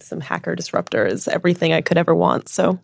[0.00, 2.48] some hacker disruptor is everything I could ever want.
[2.48, 2.78] So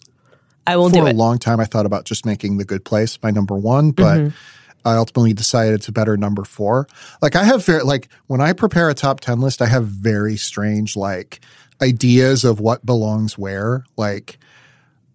[0.67, 1.11] I will For do it.
[1.11, 3.91] For a long time, I thought about just making The Good Place my number one,
[3.91, 4.37] but mm-hmm.
[4.85, 6.87] I ultimately decided it's a better number four.
[7.23, 10.37] Like I have very like when I prepare a top ten list, I have very
[10.37, 11.41] strange like
[11.83, 13.85] ideas of what belongs where.
[13.97, 14.39] Like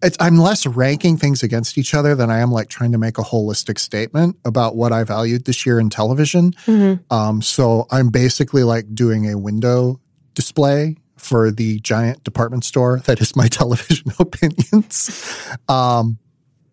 [0.02, 3.18] it's I'm less ranking things against each other than I am like trying to make
[3.18, 6.52] a holistic statement about what I valued this year in television.
[6.66, 7.12] Mm-hmm.
[7.14, 10.00] Um, so I'm basically like doing a window
[10.34, 15.54] display for the giant department store that is my television opinions.
[15.68, 16.18] Um,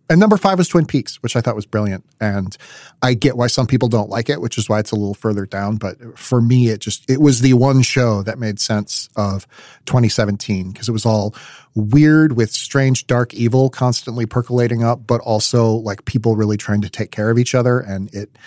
[0.10, 2.06] and number five was Twin Peaks, which I thought was brilliant.
[2.22, 2.56] And
[3.02, 5.46] I get why some people don't like it, which is why it's a little further
[5.46, 5.78] down.
[5.78, 9.46] But for me, it just, it was the one show that made sense of
[9.86, 11.36] 2017 because it was all
[11.76, 16.90] weird with strange, dark evil constantly percolating up, but also like people really trying to
[16.90, 17.80] take care of each other.
[17.80, 18.38] And it,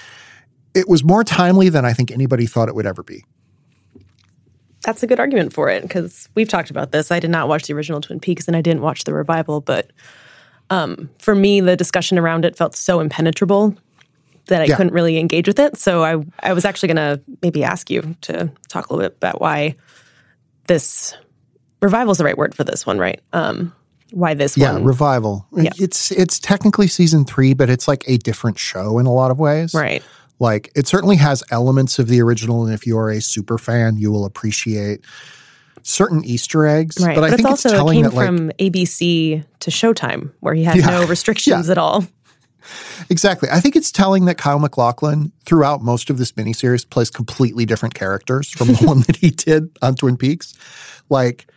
[0.75, 3.25] it was more timely than I think anybody thought it would ever be
[4.83, 7.11] that's a good argument for it because we've talked about this.
[7.11, 9.91] I did not watch the original Twin Peaks and I didn't watch the revival, but
[10.71, 13.77] um, for me, the discussion around it felt so impenetrable
[14.47, 14.77] that I yeah.
[14.77, 15.77] couldn't really engage with it.
[15.77, 19.17] So I, I was actually going to maybe ask you to talk a little bit
[19.17, 19.77] about why
[20.67, 21.17] this
[21.83, 23.21] revival is the right word for this one, right?
[23.33, 23.75] Um,
[24.13, 24.85] why this yeah, one.
[24.85, 25.47] revival.
[25.57, 25.71] Yeah.
[25.77, 29.39] It's it's technically season three, but it's like a different show in a lot of
[29.39, 29.75] ways.
[29.75, 30.03] right.
[30.41, 34.11] Like it certainly has elements of the original, and if you're a super fan, you
[34.11, 35.05] will appreciate
[35.83, 36.97] certain Easter eggs.
[37.05, 37.15] Right.
[37.15, 40.65] But, I think it's also it came that like from ABC to Showtime, where he
[40.65, 40.91] had Yeah.
[40.91, 42.05] no restrictions at all.
[43.09, 43.49] exactly.
[43.51, 47.95] I think it's telling that Kyle MacLachlan throughout most of this miniseries plays completely different
[47.95, 50.55] characters from the one that he did on Twin Peaks.
[51.09, 51.51] Like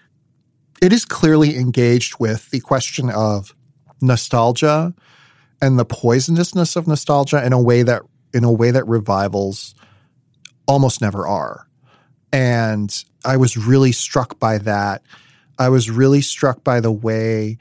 [0.81, 3.53] it is clearly engaged with the question of
[4.01, 4.93] nostalgia
[5.61, 8.01] and the poisonousness of nostalgia in a way that
[8.33, 9.75] in a way that revivals
[10.67, 11.67] almost never are.
[12.31, 12.91] And
[13.25, 15.03] I was really struck by that.
[15.59, 17.57] I was really struck by the way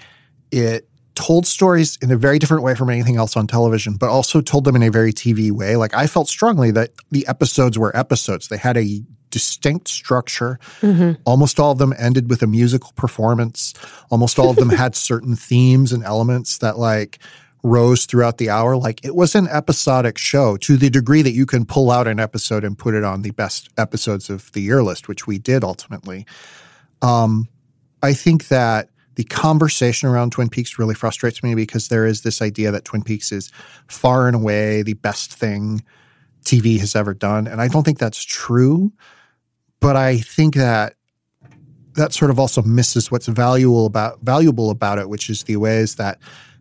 [0.50, 4.40] it told stories in a very different way from anything else on television, but also
[4.40, 5.76] told them in a very TV way.
[5.76, 8.48] Like I felt strongly that the episodes were episodes.
[8.48, 10.58] They had a distinct structure.
[10.80, 11.20] Mm-hmm.
[11.24, 13.74] Almost all of them ended with a musical performance.
[14.10, 17.18] Almost all of them had certain themes and elements that like
[17.62, 18.76] rose throughout the hour.
[18.76, 22.18] Like it was an episodic show to the degree that you can pull out an
[22.18, 25.62] episode and put it on the best episodes of the year list, which we did
[25.62, 26.26] ultimately.
[27.02, 27.48] Um,
[28.02, 32.40] I think that the conversation around Twin Peaks really frustrates me because there is this
[32.40, 33.50] idea that Twin Peaks is
[33.86, 35.82] far and away the best thing
[36.44, 37.46] TV has ever done.
[37.46, 38.92] And I don't think that's true.
[39.80, 40.94] But I think that
[41.94, 45.96] that sort of also misses what's valuable about valuable about it, which is the ways
[45.96, 46.18] that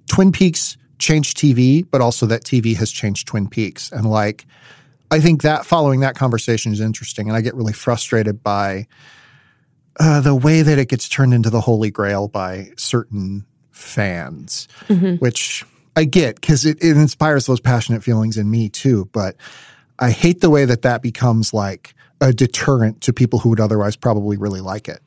[0.07, 3.91] Twin Peaks changed TV, but also that TV has changed Twin Peaks.
[3.91, 4.45] And like
[5.11, 7.27] I think that following that conversation is interesting.
[7.27, 8.87] And I get really frustrated by
[9.99, 14.69] uh, the way that it gets turned into the holy grail by certain fans,
[15.19, 15.65] which
[15.97, 19.09] I get because it, it inspires those passionate feelings in me too.
[19.11, 19.35] But
[19.99, 23.97] I hate the way that that becomes like a deterrent to people who would otherwise
[23.97, 25.01] probably really like it.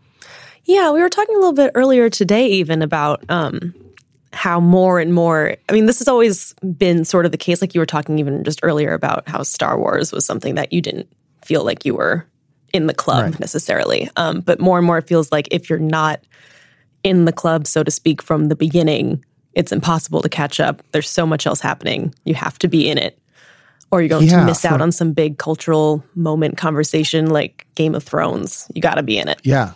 [0.64, 3.74] Yeah, we were talking a little bit earlier today, even about um,
[4.34, 5.56] how more and more.
[5.68, 7.60] I mean, this has always been sort of the case.
[7.60, 10.80] Like you were talking even just earlier about how Star Wars was something that you
[10.80, 11.08] didn't
[11.44, 12.26] feel like you were
[12.72, 13.40] in the club Right.
[13.40, 14.10] necessarily.
[14.16, 16.20] Um, but more and more, it feels like if you're not
[17.04, 20.82] in the club, so to speak, from the beginning, it's impossible to catch up.
[20.92, 22.12] There's so much else happening.
[22.24, 23.16] You have to be in it,
[23.92, 27.66] or you're going Yeah, to miss out for- on some big cultural moment conversation like
[27.76, 28.66] Game of Thrones.
[28.74, 29.38] You got to be in it.
[29.44, 29.72] Yeah.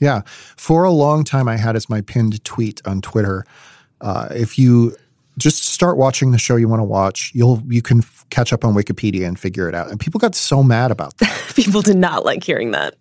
[0.00, 0.22] Yeah.
[0.56, 3.46] For a long time, I had as my pinned tweet on Twitter.
[4.04, 4.94] Uh, if you
[5.38, 8.64] just start watching the show you want to watch, you'll you can f- catch up
[8.64, 9.90] on Wikipedia and figure it out.
[9.90, 11.52] And people got so mad about that.
[11.56, 12.96] People did not like hearing that.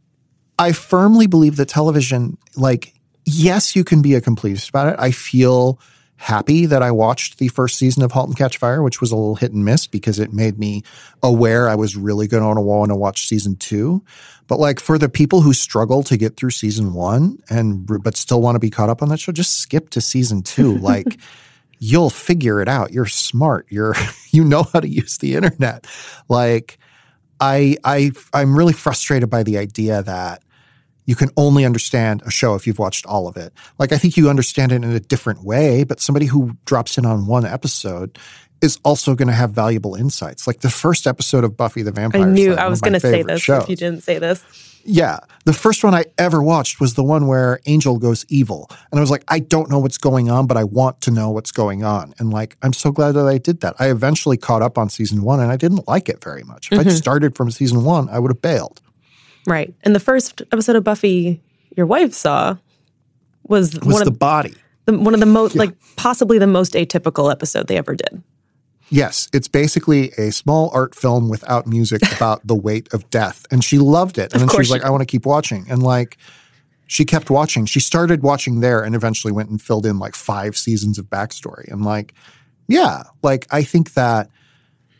[0.57, 2.93] I firmly believe that television, like,
[3.25, 4.95] yes, you can be a completist about it.
[4.97, 5.77] I feel
[6.15, 9.15] happy that I watched the first season of *Halt and Catch Fire*, which was a
[9.17, 10.83] little hit and miss because it made me
[11.21, 14.01] aware I was really going to want to watch season two.
[14.47, 18.41] But like for the people who struggle to get through season one and but still
[18.41, 20.77] want to be caught up on that show, just skip to season two.
[20.83, 21.17] Like
[21.79, 22.91] you'll figure it out.
[22.91, 23.65] You're smart.
[23.69, 23.95] You're
[24.31, 25.87] you know how to use the internet.
[26.29, 26.77] Like
[27.39, 30.43] I I I'm really frustrated by the idea that
[31.05, 33.53] you can only understand a show if you've watched all of it.
[33.79, 37.05] Like I think you understand it in a different way, but somebody who drops in
[37.05, 38.17] on one episode
[38.63, 40.47] is also going to have valuable insights.
[40.47, 42.99] Like the first episode of Buffy the Vampire I knew Slayer, I was going to
[42.99, 43.63] say this shows.
[43.63, 44.43] if you didn't say this.
[44.85, 45.19] Yeah.
[45.43, 48.69] The first one I ever watched was the one where Angel goes evil.
[48.91, 51.29] And I was like, I don't know what's going on, but I want to know
[51.29, 52.13] what's going on.
[52.19, 53.75] And like, I'm so glad that I did that.
[53.79, 56.71] I eventually caught up on season one and I didn't like it very much.
[56.71, 56.95] If I'd mm-hmm.
[56.95, 58.81] started from season one, I would have bailed.
[59.45, 59.73] Right.
[59.83, 61.41] And the first episode of Buffy
[61.75, 62.57] your wife saw
[63.47, 64.53] was, Was one the of body.
[64.85, 68.23] the one of the most like possibly the most atypical episode they ever did.
[68.89, 73.45] Yes, it's basically a small art film without music about the weight of death.
[73.51, 74.33] And she loved it.
[74.33, 75.65] And then she was like, I want to keep watching.
[75.69, 76.17] And like,
[76.87, 77.65] she kept watching.
[77.65, 81.71] She started watching there and eventually went and filled in like five seasons of backstory.
[81.71, 82.13] And like,
[82.67, 84.29] yeah, like I think that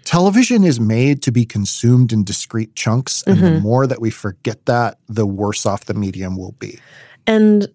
[0.04, 3.24] television is made to be consumed in discrete chunks.
[3.28, 6.80] And the more that we forget that, the worse off the medium will be.
[7.28, 7.68] And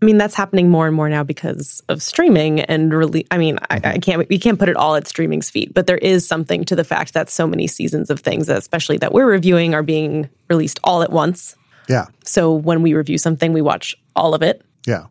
[0.00, 3.58] I mean that's happening more and more now because of streaming and really I mean
[3.70, 6.64] I, I can't we can't put it all at streaming's feet, but there is something
[6.66, 10.28] to the fact that so many seasons of things, especially that we're reviewing, are being
[10.50, 11.56] released all at once.
[11.88, 12.06] Yeah.
[12.24, 14.62] So when we review something, we watch all of it.
[14.86, 15.06] Yeah.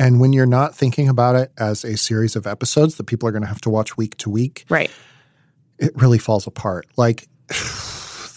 [0.00, 3.32] And when you're not thinking about it as a series of episodes that people are
[3.32, 4.90] going to have to watch week to week, Right.
[5.78, 6.86] it really falls apart.
[6.96, 7.28] Like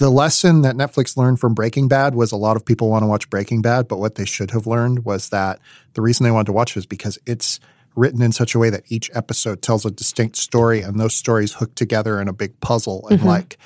[0.02, 3.08] the lesson that Netflix learned from Breaking Bad was a lot of people want to
[3.08, 5.60] watch Breaking Bad, but what they should have learned was that
[5.93, 7.60] the reason they wanted to watch it is because it's
[7.95, 11.54] written in such a way that each episode tells a distinct story and those stories
[11.54, 13.08] hook together in a big puzzle.
[13.10, 13.28] And mm-hmm.
[13.28, 13.60] like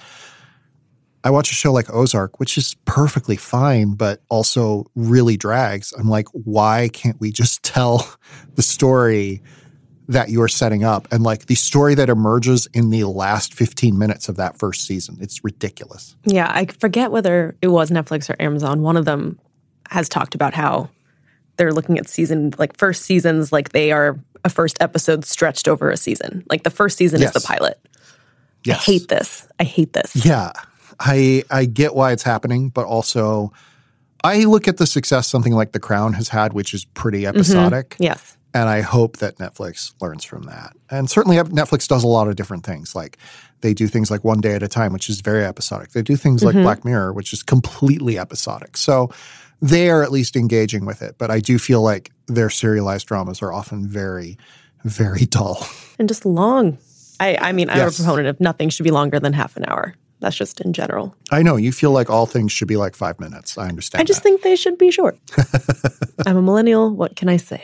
[1.23, 5.93] I watch a show like Ozark, which is perfectly fine, but also really drags.
[5.97, 8.13] I'm like, why can't we just tell
[8.55, 9.41] the story
[10.07, 14.29] that you're setting up and like the story that emerges in the last 15 minutes
[14.29, 15.17] of that first season?
[15.19, 16.15] It's ridiculous.
[16.25, 18.81] Yeah, I forget whether it was Netflix or Amazon.
[18.81, 19.39] One of them
[19.89, 20.89] has talked about how
[21.57, 25.89] they're looking at season, like first seasons, like they are a first episode stretched over
[25.89, 26.43] a season.
[26.49, 27.35] Like the first season Yes.
[27.35, 27.79] is the pilot.
[28.63, 28.79] Yes.
[28.79, 29.47] I hate this.
[29.59, 30.25] I hate this.
[30.25, 30.51] Yeah.
[30.99, 33.51] I I get why it's happening, but also
[34.23, 37.35] I look at the success something like The Crown has had, which is pretty mm-hmm.
[37.35, 37.95] episodic.
[37.99, 38.37] Yes.
[38.55, 40.77] And I hope that Netflix learns from that.
[40.89, 42.95] And certainly uh, Netflix does a lot of different things.
[42.95, 43.17] Like
[43.59, 45.91] they do things like One Day at a Time, which is very episodic.
[45.91, 46.63] They do things like mm-hmm.
[46.63, 48.77] Black Mirror, which is completely episodic.
[48.77, 49.11] So
[49.61, 51.17] they are at least engaging with it.
[51.17, 54.37] But I do feel like their serialized dramas are often very,
[54.85, 55.67] very dull.
[55.99, 56.77] And just long.
[57.19, 57.99] I, I mean, I'm Yes.
[57.99, 59.95] a proponent of nothing should be longer than half an hour.
[60.21, 61.13] That's just in general.
[61.29, 63.57] I know you feel like all things should be like five minutes.
[63.57, 63.99] I understand.
[63.99, 64.29] I just that.
[64.29, 65.19] think they should be short.
[66.25, 66.89] I'm a millennial.
[66.89, 67.61] What can I say?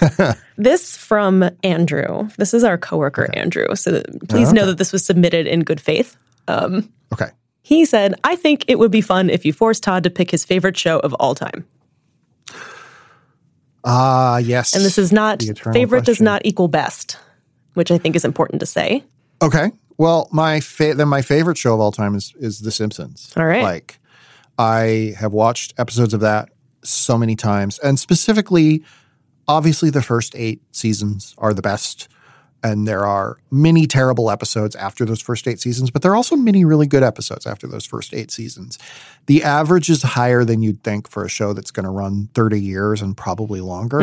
[0.56, 2.28] this from Andrew.
[2.38, 3.74] This is our coworker, Andrew.
[3.74, 6.16] So please know that this was submitted in good faith.
[6.48, 7.30] okay.
[7.62, 10.44] He said, I think it would be fun if you forced Todd to pick his
[10.44, 11.66] favorite show of all time.
[13.84, 14.74] Ah, yes.
[14.74, 15.42] And this is not,
[15.72, 17.18] favorite does not equal best,
[17.74, 19.04] which I think is important to say.
[19.42, 19.72] Okay.
[19.98, 23.32] Well, my fa- then my favorite show of all time is is The Simpsons.
[23.36, 23.62] All right.
[23.62, 23.98] Like
[24.58, 26.50] I have watched episodes of that
[26.82, 28.82] so many times, and specifically,
[29.48, 32.08] obviously, the first eight seasons are the best.
[32.62, 36.34] And there are many terrible episodes after those first eight seasons, but there are also
[36.34, 38.78] many really good episodes after those first eight seasons.
[39.26, 42.58] The average is higher than you'd think for a show that's going to run 30
[42.58, 44.00] years and probably longer.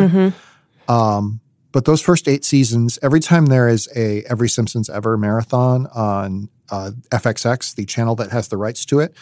[0.87, 5.87] Um, but those first eight seasons, every time there is a Every Simpsons Ever marathon
[5.87, 9.15] on uh, FXX, the channel that has the rights to it,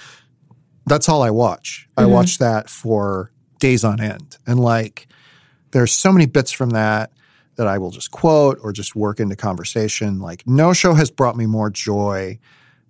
[0.85, 1.87] that's all I watch.
[1.95, 4.37] I watch that for days on end.
[4.47, 5.07] And like,
[5.71, 7.11] there's so many bits from that
[7.55, 10.19] that I will just quote or just work into conversation.
[10.19, 12.39] Like, no show has brought me more joy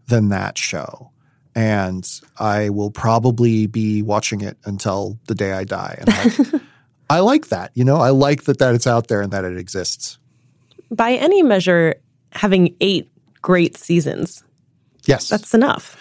[0.08, 1.12] than that show.
[1.56, 2.08] And
[2.38, 5.96] I will probably be watching it until the day I die.
[6.00, 6.08] And
[6.54, 6.62] like,
[7.10, 7.72] I like that.
[7.74, 10.20] You know, I like that that it's out there and that it exists.
[10.92, 11.96] By any measure,
[12.32, 13.10] having eight
[13.42, 14.44] great seasons,
[15.06, 15.28] Yes.
[15.30, 15.96] that's enough.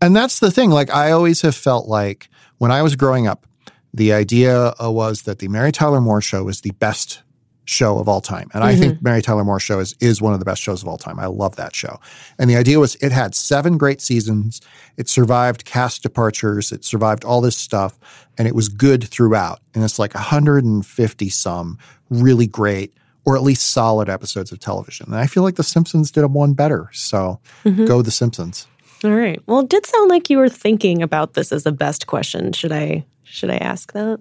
[0.00, 0.70] And that's the thing.
[0.70, 2.28] Like, I always have felt like
[2.58, 3.46] when I was growing up,
[3.94, 7.22] the idea uh, was that the Mary Tyler Moore Show was the best
[7.64, 8.50] show of all time.
[8.52, 10.88] And I think Mary Tyler Moore Show is, is one of the best shows of
[10.88, 11.18] all time.
[11.18, 11.98] I love that show.
[12.38, 14.60] And the idea was it had seven great seasons,
[14.96, 17.98] it survived cast departures, it survived all this stuff,
[18.36, 19.60] and it was good throughout.
[19.74, 21.78] And it's like 150 some
[22.10, 22.92] really great
[23.24, 25.06] or at least solid episodes of television.
[25.06, 26.90] And I feel like The Simpsons did one better.
[26.92, 27.40] So
[27.86, 28.66] go The Simpsons.
[29.02, 29.40] All right.
[29.46, 32.52] Well, it did sound like you were thinking about this as a best question.
[32.52, 34.20] Should I should I ask that?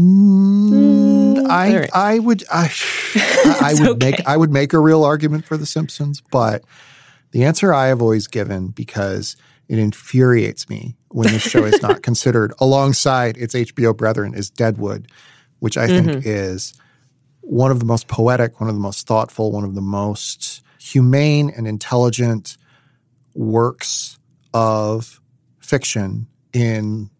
[0.00, 1.90] Mm, I all right.
[1.92, 2.72] I would I,
[3.60, 3.98] I would okay.
[3.98, 6.64] make I would make a real argument for The Simpsons, but
[7.32, 9.36] the answer I have always given because
[9.68, 15.08] it infuriates me when this show is not considered alongside its HBO brethren is Deadwood,
[15.60, 16.14] which I Mm-hmm.
[16.14, 16.74] think is
[17.42, 21.50] one of the most poetic, one of the most thoughtful, one of the most humane
[21.56, 22.56] and intelligent
[23.34, 24.18] works
[24.54, 25.20] of
[25.60, 27.10] fiction in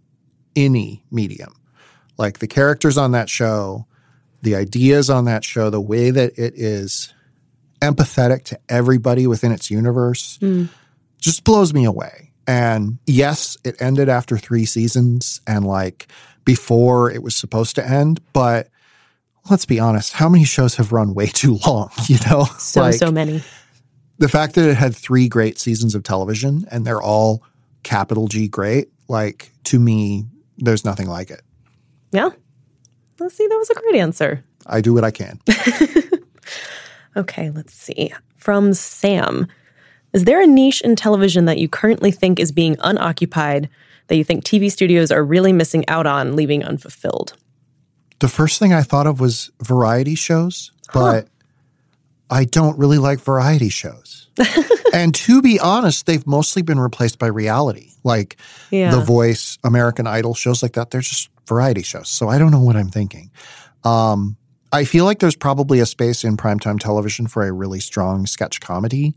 [0.57, 1.55] any medium.
[2.19, 3.87] Like the characters on that show,
[4.43, 7.13] the ideas on that show, the way that it is
[7.81, 10.69] empathetic to everybody within its universe mm.
[11.19, 12.31] just blows me away.
[12.47, 16.09] And yes, it ended after three seasons and like
[16.45, 18.69] before it was supposed to end, but
[19.51, 21.91] let's be honest, how many shows have run way too long?
[22.07, 22.45] You know?
[22.59, 23.43] So Like, so many.
[24.19, 27.43] the fact that it had three great seasons of television and they're all
[27.83, 30.27] capital G great, like to me,
[30.63, 31.43] there's nothing like it.
[32.13, 32.31] Yeah.
[33.19, 33.47] Let's see.
[33.47, 34.45] That was a great answer.
[34.67, 35.41] I do what I can.
[37.15, 38.11] Okay, let's see.
[38.39, 39.47] From Sam.
[40.15, 43.69] Is there a niche in television that you currently think is being unoccupied
[44.07, 47.35] that you think TV studios are really missing out on, leaving unfulfilled?
[48.23, 51.27] the first thing I thought of was variety shows, but
[52.33, 54.29] I don't really like variety shows.
[54.95, 58.37] and to be honest, they've mostly been replaced by reality, like
[58.71, 58.91] Yeah.
[58.91, 60.91] The Voice, American Idol, shows like that.
[60.91, 62.09] They're just variety shows.
[62.09, 63.31] So I don't know what I'm thinking.
[63.85, 64.37] Um,
[64.73, 68.61] I feel like there's probably a space in primetime television for a really strong sketch
[68.61, 69.15] comedy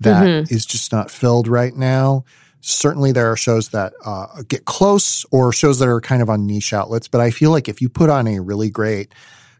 [0.00, 2.24] that is just not filled right now.
[2.60, 6.46] Certainly, there are shows that uh, get close or shows that are kind of on
[6.46, 7.08] niche outlets.
[7.08, 9.14] But I feel like if you put on a really great,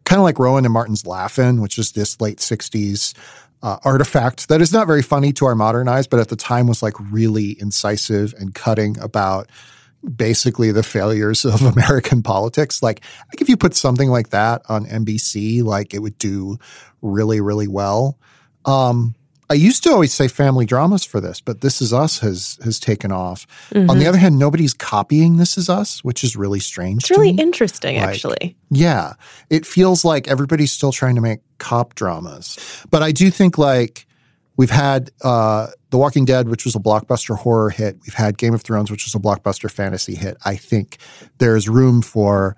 [0.05, 3.15] kind of like Rowan and Martin's Laugh-In, which is this late 60s
[3.63, 6.67] uh, artifact that is not very funny to our modern eyes, but at the time
[6.67, 9.49] was like really incisive and cutting about
[10.17, 12.83] basically the failures of American politics.
[12.83, 16.59] Like, like if you put something like that on NBC, like it would do
[17.01, 18.19] really, really well.
[18.67, 19.15] Um,
[19.55, 22.81] I used to always say family dramas for this, but This Is Us has has
[22.81, 23.47] taken off.
[23.71, 23.89] Mm-hmm.
[23.89, 27.05] On the other hand, nobody's copying This Is Us, which is really strange.
[27.05, 27.41] It's really me.
[27.41, 28.57] interesting, like, actually.
[28.71, 29.13] Yeah,
[29.51, 32.59] it feels like everybody's still trying to make cop dramas,
[32.91, 34.09] but I do think like
[34.57, 37.97] we've had uh, The Walking Dead, which was a blockbuster horror hit.
[38.05, 40.37] We've had Game of Thrones, which was a blockbuster fantasy hit.
[40.45, 40.99] I think
[41.39, 42.57] there's room for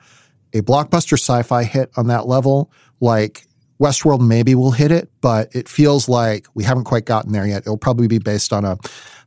[0.55, 3.47] a blockbuster sci-fi hit on that level, like
[3.81, 7.62] Westworld maybe will hit it, but it feels like we haven't quite gotten there yet.
[7.62, 8.79] It'll probably be based on a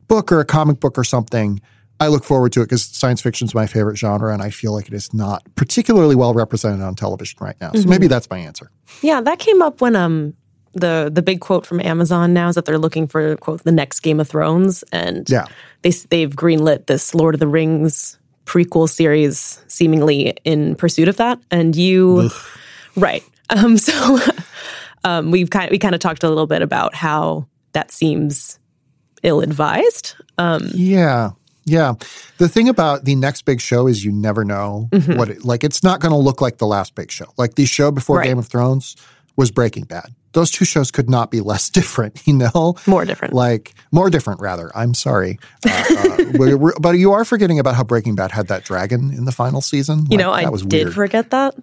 [0.08, 1.60] book or a comic book or something.
[2.00, 4.72] I look forward to it because science fiction is my favorite genre, and I feel
[4.72, 7.72] like it is not particularly well represented on television right now.
[7.72, 7.90] So mm-hmm.
[7.90, 8.70] maybe that's my answer.
[9.02, 10.34] Yeah, that came up when um
[10.72, 14.00] the the big quote from Amazon now is that they're looking for quote the next
[14.00, 15.46] Game of Thrones, and yeah.
[15.82, 21.38] they they've greenlit this Lord of the Rings prequel series, seemingly in pursuit of that.
[21.50, 22.32] And you, Ugh.
[22.96, 23.24] right?
[23.56, 24.18] Um, so
[25.04, 28.58] um, we've kind of, we kind of talked a little bit about how that seems
[29.22, 30.14] ill advised.
[30.38, 31.30] Um, yeah.
[31.64, 31.94] Yeah.
[32.38, 35.16] The thing about the next big show is you never know mm-hmm.
[35.16, 37.26] what it like it's not going to look like the last big show.
[37.36, 38.26] Like the show before right.
[38.26, 38.96] Game of Thrones
[39.36, 40.14] was Breaking Bad.
[40.32, 42.76] Those two shows could not be less different, you know?
[42.86, 43.34] More different.
[43.34, 44.70] Like, more different, rather.
[44.76, 45.38] I'm sorry.
[45.66, 49.32] Uh, uh, but you are forgetting about how Breaking Bad had that dragon in the
[49.32, 50.06] final season.
[50.10, 50.94] You like, know, I did weird.
[50.94, 51.56] forget that.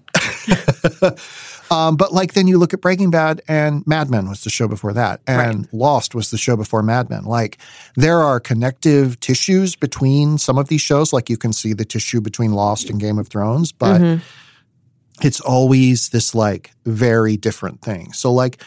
[1.71, 4.67] Um, but like then you look at Breaking Bad and Mad Men was the show
[4.67, 5.73] before that, and right.
[5.73, 7.25] Lost was the show before Mad Men.
[7.25, 7.57] Like
[7.95, 11.13] there are connective tissues between some of these shows.
[11.13, 14.23] Like you can see the tissue between Lost and Game of Thrones, but mm-hmm.
[15.25, 18.13] it's always this like very different thing.
[18.13, 18.61] So like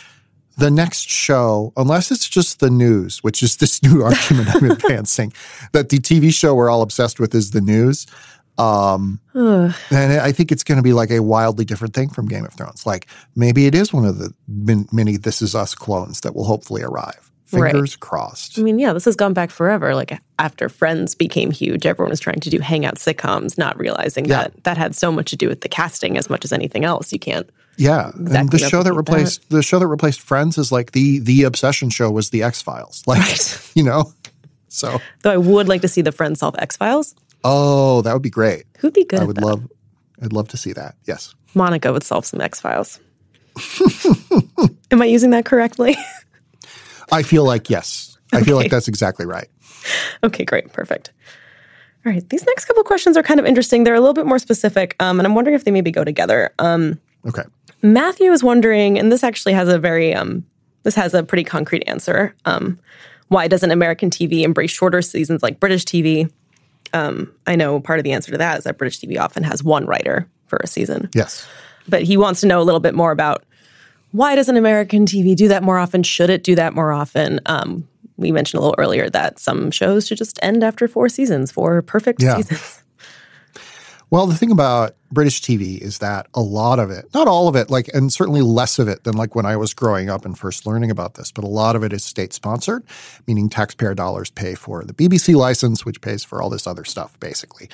[0.61, 5.33] the next show, unless it's just the news, which is this new argument I'm advancing,
[5.73, 8.07] that the TV show we're all obsessed with is the news.
[8.61, 12.45] Um, and I think it's going to be like a wildly different thing from Game
[12.45, 12.85] of Thrones.
[12.85, 14.35] Like maybe it is one of the
[14.93, 17.31] many This Is Us clones that will hopefully arrive.
[17.47, 18.01] Fingers right.
[18.01, 18.61] crossed.
[18.61, 19.93] I mean, yeah, this has gone back forever.
[19.97, 24.43] Like after Friends became huge, everyone was trying to do hangout sitcoms, not realizing yeah.
[24.43, 27.13] that that had so much to do with the casting as much as anything else.
[27.13, 27.51] You can't.
[27.77, 29.57] Yeah, exactly and the show that replaced that.
[29.57, 33.03] the show that replaced Friends is like the the obsession show was the X Files.
[33.09, 33.71] Like right.
[33.75, 34.13] you know,
[34.69, 37.17] so though I would like to see the Friends solve X Files.
[37.45, 38.65] Oh, that would be great.
[38.79, 39.21] Who'd be good?
[39.21, 39.45] I would that?
[39.45, 39.69] love.
[40.23, 40.97] I'd love to see that.
[41.07, 41.35] Yes.
[41.55, 43.01] Monica would solve some X Files.
[44.91, 45.97] Am I using that correctly?
[47.13, 48.19] I feel like yes.
[48.33, 49.49] I feel like that's exactly right.
[50.23, 51.13] Okay, great, perfect.
[52.05, 53.85] All right, these next couple questions are kind of interesting.
[53.85, 56.51] They're a little bit more specific, um, and I'm wondering if they maybe go together.
[56.59, 57.43] Um, okay.
[57.83, 60.47] Matthew is wondering, and this actually has a very um,
[60.83, 62.35] this has a pretty concrete answer.
[62.45, 62.79] Um,
[63.29, 66.31] why doesn't American TV embrace shorter seasons like British TV?
[66.93, 69.63] Um, I know part of the answer to that is that British TV often has
[69.63, 71.09] one writer for a season.
[71.15, 71.47] Yes.
[71.89, 73.45] But he wants to know a little bit more about
[74.13, 76.03] why doesn't American TV do that more often?
[76.03, 77.41] Should it do that more often?
[77.47, 77.87] Um,
[78.17, 81.83] we mentioned a little earlier that some shows should just end after four seasons, four
[81.83, 82.37] perfect yeah.
[82.37, 82.83] seasons.
[84.11, 87.55] Well, the thing about British TV is that a lot of it, not all of
[87.55, 90.37] it, like, and certainly less of it than like when I was growing up and
[90.37, 92.85] first learning about this, but a lot of it is state sponsored,
[93.29, 97.19] meaning taxpayer dollars pay for the BBC license, which pays for all this other stuff,
[97.21, 97.69] basically.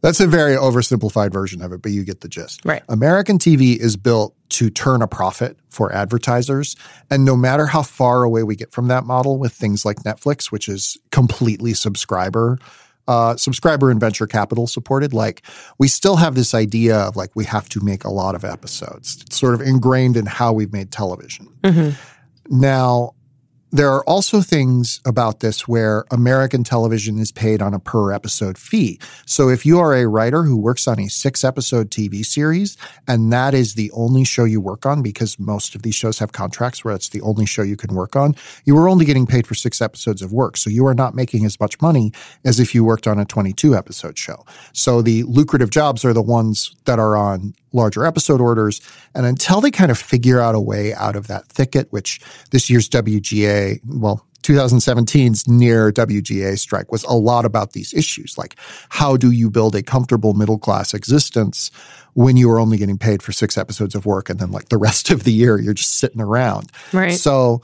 [0.00, 2.64] That's a very oversimplified version of it, but you get the gist.
[2.64, 2.82] Right.
[2.88, 6.76] American TV is built to turn a profit for advertisers.
[7.10, 10.52] And no matter how far away we get from that model with things like Netflix,
[10.52, 12.58] which is completely subscriber
[13.08, 15.12] uh, subscriber and venture capital supported.
[15.12, 15.42] Like
[15.78, 19.22] we still have this idea of like we have to make a lot of episodes.
[19.22, 21.48] It's sort of ingrained in how we've made television.
[21.64, 22.60] Mm-hmm.
[22.60, 23.14] Now,
[23.70, 28.56] there are also things about this where American television is paid on a per episode
[28.56, 28.98] fee.
[29.26, 33.32] So if you are a writer who works on a six episode TV series and
[33.32, 36.84] that is the only show you work on because most of these shows have contracts
[36.84, 39.54] where it's the only show you can work on, you are only getting paid for
[39.54, 40.56] six episodes of work.
[40.56, 42.12] So you are not making as much money
[42.44, 44.46] as if you worked on a 22 episode show.
[44.72, 48.80] So the lucrative jobs are the ones that are on larger episode orders.
[49.14, 52.70] And until they kind of figure out a way out of that thicket, which this
[52.70, 58.38] year's WGA, well, 2017's near WGA strike was a lot about these issues.
[58.38, 58.56] Like,
[58.88, 61.70] how do you build a comfortable middle class existence
[62.14, 64.78] when you are only getting paid for six episodes of work and then, like, the
[64.88, 66.70] rest of the year you're just sitting around?
[66.92, 67.12] Right.
[67.12, 67.62] So,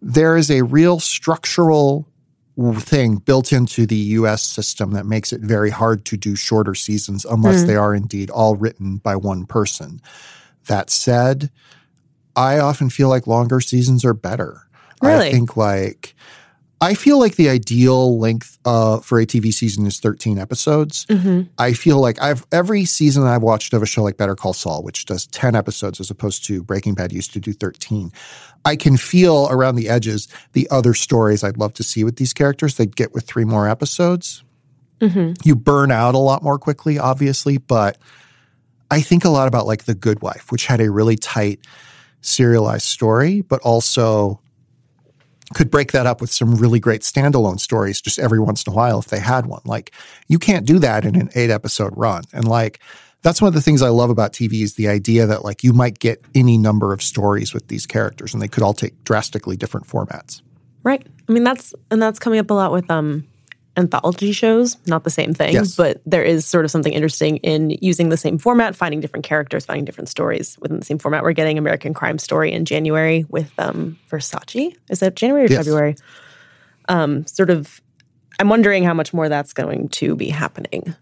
[0.00, 2.08] there is a real structural
[2.76, 7.24] thing built into the US system that makes it very hard to do shorter seasons
[7.24, 7.66] unless mm.
[7.68, 10.00] they are indeed all written by one person.
[10.66, 11.50] That said,
[12.34, 14.67] I often feel like longer seasons are better.
[15.02, 15.28] Really?
[15.28, 16.14] I think like
[16.80, 21.06] I feel like the ideal length uh, for a TV season is 13 episodes.
[21.06, 21.42] Mm-hmm.
[21.58, 24.84] I feel like I've every season I've watched of a show like Better Call Saul,
[24.84, 28.12] which does 10 episodes as opposed to Breaking Bad used to do 13.
[28.64, 32.32] I can feel around the edges the other stories I'd love to see with these
[32.32, 34.44] characters they'd get with three more episodes.
[35.00, 35.32] Mm-hmm.
[35.44, 37.98] You burn out a lot more quickly, obviously, but
[38.90, 41.60] I think a lot about like The Good Wife, which had a really tight
[42.20, 44.40] serialized story, but also
[45.54, 48.76] could break that up with some really great standalone stories just every once in a
[48.76, 49.62] while if they had one.
[49.64, 49.92] Like
[50.28, 52.24] you can't do that in an eight episode run.
[52.32, 52.80] And like
[53.22, 55.72] that's one of the things I love about TV is the idea that like you
[55.72, 59.56] might get any number of stories with these characters and they could all take drastically
[59.56, 60.42] different formats.
[60.84, 61.06] Right.
[61.28, 63.26] I mean, that's and that's coming up a lot with um
[63.78, 64.76] anthology shows.
[64.86, 65.76] Not the same thing, Yes.
[65.76, 69.64] but there is sort of something interesting in using the same format, finding different characters,
[69.64, 71.22] finding different stories within the same format.
[71.22, 74.74] We're getting American Crime Story in January with um Versace.
[74.90, 75.58] Is that January or Yes.
[75.64, 75.96] February?
[76.88, 77.80] Um, sort of.
[78.40, 80.94] I'm wondering how much more that's going to be happening.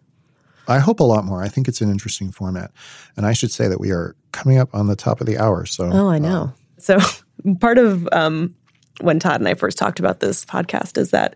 [0.68, 1.43] I hope a lot more.
[1.43, 2.70] I think it's an interesting format.
[3.16, 5.66] And I should say that we are coming up on the top of the hour.
[5.66, 6.53] So Oh, I know.
[6.79, 6.99] so
[7.61, 8.55] part of um,
[9.03, 11.35] when Todd and I first talked about this podcast is that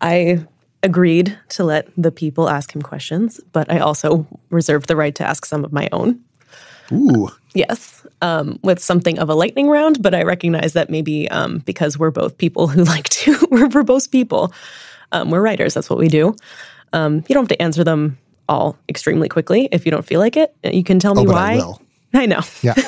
[0.00, 0.46] I
[0.84, 5.24] agreed to let the people ask him questions, but I also reserved the right to
[5.26, 6.20] ask some of my own.
[6.92, 7.30] Ooh.
[7.54, 11.98] Yes, um, with something of a lightning round, but I recognize that maybe um, because
[11.98, 14.52] we're both people who like to, we're verbose people,
[15.12, 16.36] um, we're writers, that's what we do.
[16.92, 18.18] Um, you don't have to answer them
[18.48, 20.54] all extremely quickly if you don't feel like it.
[20.62, 21.58] You can tell me Oh, why.
[21.58, 21.72] I.
[22.22, 22.40] I know.
[22.62, 22.74] Yeah.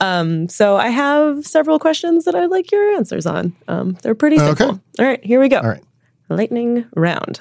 [0.00, 3.54] So I have several questions that I'd like your answers on.
[3.66, 4.70] Um, they're pretty simple.
[4.70, 4.80] Okay.
[5.00, 5.58] All right, here we go.
[5.58, 5.82] All right.
[6.28, 7.40] Lightning round.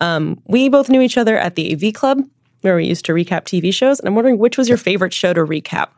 [0.00, 2.22] Um, we both knew each other at the AV Club,
[2.62, 3.98] where we used to recap TV shows.
[3.98, 5.88] And I'm wondering which was your favorite show to recap?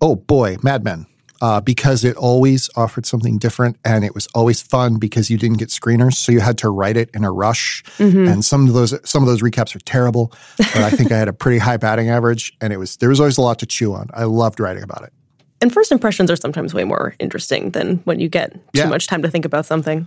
[0.00, 1.06] Oh boy, Mad Men.
[1.40, 5.58] Uh, because it always offered something different and it was always fun because you didn't
[5.58, 7.82] get screeners, so you had to write it in a rush.
[7.98, 11.28] And some of those some of those recaps are terrible, but I think I had
[11.28, 13.92] a pretty high batting average, and it was there was always a lot to chew
[13.94, 14.08] on.
[14.14, 15.12] I loved writing about it.
[15.60, 18.86] And first impressions are sometimes way more interesting than when you get too Yeah.
[18.86, 20.06] much time to think about something.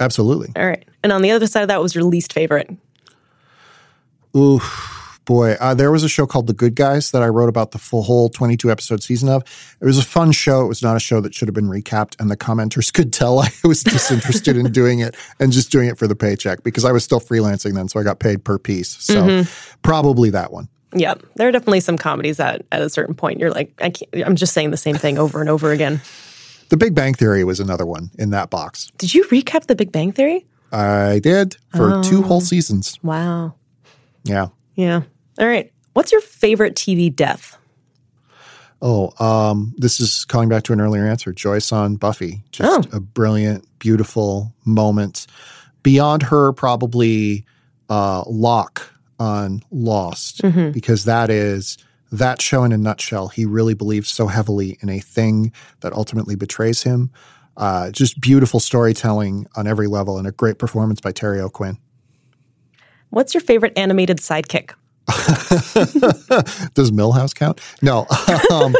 [0.00, 0.50] Absolutely.
[0.56, 0.84] All right.
[1.02, 2.70] And on the other side of that was your least favorite.
[4.36, 4.60] Ooh,
[5.24, 5.52] boy.
[5.52, 8.02] Uh, there was a show called The Good Guys that I wrote about the full
[8.02, 9.42] whole 22 episode season of.
[9.80, 10.64] It was a fun show.
[10.64, 13.40] It was not a show that should have been recapped, and the commenters could tell
[13.40, 16.92] I was disinterested in doing it and just doing it for the paycheck because I
[16.92, 18.90] was still freelancing then, so I got paid per piece.
[19.02, 19.44] So
[19.82, 20.68] probably that one.
[20.94, 24.26] Yeah, there are definitely some comedies that at a certain point you're like, I can't,
[24.26, 26.00] I'm just saying the same thing over and over again.
[26.68, 28.90] The Big Bang Theory was another one in that box.
[28.98, 30.46] Did you recap The Big Bang Theory?
[30.72, 32.98] I did for two whole seasons.
[33.02, 33.54] Wow.
[34.24, 34.48] Yeah.
[34.74, 35.02] Yeah.
[35.38, 35.72] All right.
[35.92, 37.56] What's your favorite TV death?
[38.82, 41.32] Oh, um, this is calling back to an earlier answer.
[41.32, 42.42] Joyce on Buffy.
[42.50, 45.26] Just a brilliant, beautiful moment.
[45.82, 47.46] Beyond her, probably
[47.88, 50.42] uh, Locke on Lost,
[50.72, 51.78] because that is
[52.12, 53.28] that show in a nutshell.
[53.28, 57.10] He really believes so heavily in a thing that ultimately betrays him.
[57.56, 61.78] Uh, just beautiful storytelling on every level and a great performance by Terry O'Quinn.
[63.10, 64.72] What's your favorite animated sidekick?
[66.74, 67.60] Does Milhouse count?
[67.82, 68.06] No.
[68.50, 68.74] Um,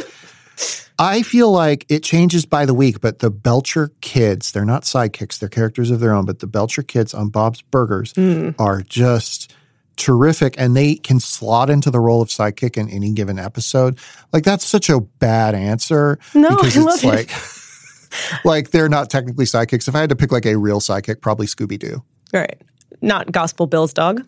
[0.98, 5.38] I feel like it changes by the week, but the Belcher kids, they're not sidekicks,
[5.38, 8.14] they're characters of their own, but the Belcher kids on Bob's Burgers
[8.58, 9.54] are just
[9.96, 13.98] terrific and they can slot into the role of sidekick in any given episode.
[14.32, 17.16] Like that's such a bad answer No, because I it's love it.
[17.16, 19.88] like like they're not technically sidekicks.
[19.88, 22.02] If I had to pick like a real sidekick, probably Scooby Doo.
[22.32, 22.60] Right.
[23.00, 24.26] Not Gospel Bill's dog.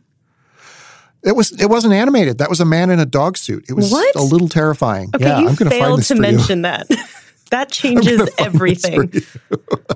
[1.24, 2.38] It was it wasn't animated.
[2.38, 3.64] That was a man in a dog suit.
[3.68, 4.14] It was What?
[4.14, 5.10] a little terrifying.
[5.16, 6.32] Okay, yeah, you I'm going to find failed this to for you.
[6.32, 6.86] mention that.
[7.50, 9.12] that changes everything.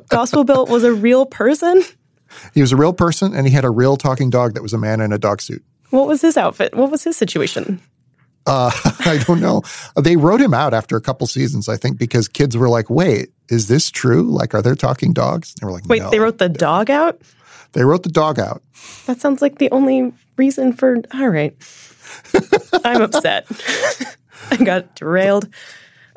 [0.09, 1.83] Gospel Bill was a real person.
[2.55, 4.79] He was a real person, and he had a real talking dog that was a
[4.79, 5.65] man in a dog suit.
[5.91, 6.75] What was his outfit?
[6.75, 7.81] What was his situation?
[8.47, 8.71] Uh,
[9.01, 9.63] I don't know.
[10.01, 13.31] They wrote him out after a couple seasons, I think, because kids were like, "Wait,
[13.49, 14.23] is this true?
[14.23, 17.21] Like, are there talking dogs?" They were like, Wait, "No." they wrote the dog out?
[17.73, 18.63] They wrote the dog out.
[19.07, 20.97] That sounds like the only reason for.
[21.15, 21.57] All right.
[22.85, 23.47] I'm upset.
[24.51, 25.49] I got derailed.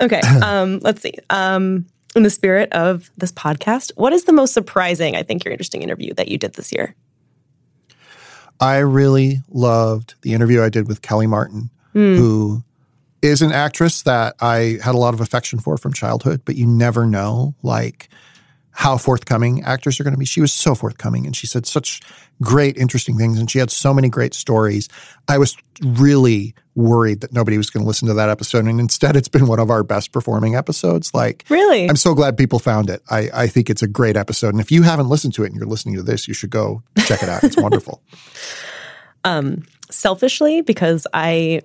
[0.01, 0.21] Okay.
[0.41, 1.13] Um, let's see.
[1.29, 1.85] Um,
[2.15, 5.81] in the spirit of this podcast, what is the most surprising, I think, your interesting
[5.81, 6.95] interview that you did this year?
[8.59, 12.15] I really loved the interview I did with Kellie Martin, hmm.
[12.15, 12.63] who
[13.21, 16.65] is an actress that I had a lot of affection for from childhood, but you
[16.65, 18.09] never know like
[18.71, 20.25] how forthcoming actors are going to be.
[20.25, 22.01] She was so forthcoming and she said such
[22.41, 24.89] great, interesting things and she had so many great stories.
[25.27, 28.65] I was really, worried that nobody was going to listen to that episode.
[28.65, 31.13] And instead, it's been one of our best performing episodes.
[31.13, 31.89] Like, really?
[31.89, 33.01] I'm so glad people found it.
[33.09, 34.49] I, I think it's a great episode.
[34.49, 36.83] And if you haven't listened to it and you're listening to this, you should go
[37.05, 37.43] check it out.
[37.43, 38.01] It's wonderful.
[39.25, 41.63] Um, selfishly, because I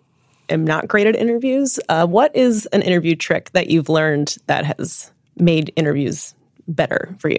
[0.49, 4.65] am not great at interviews, uh, what is an interview trick that you've learned that
[4.65, 6.35] has made interviews
[6.67, 7.39] better for you?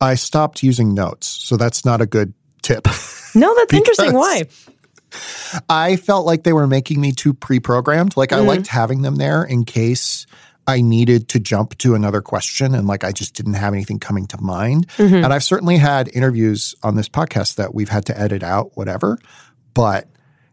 [0.00, 1.26] I stopped using notes.
[1.26, 2.32] So that's not a good
[2.62, 2.86] tip.
[3.34, 4.14] No, that's interesting.
[4.14, 4.44] Why?
[5.68, 8.16] I felt like they were making me too pre programmed.
[8.16, 8.46] Like I Mhm.
[8.46, 10.26] liked having them there in case
[10.66, 14.26] I needed to jump to another question and like I just didn't have anything coming
[14.26, 14.86] to mind.
[14.98, 15.24] Mhm.
[15.24, 19.18] And I've certainly had interviews on this podcast that we've had to edit out, whatever.
[19.72, 20.08] But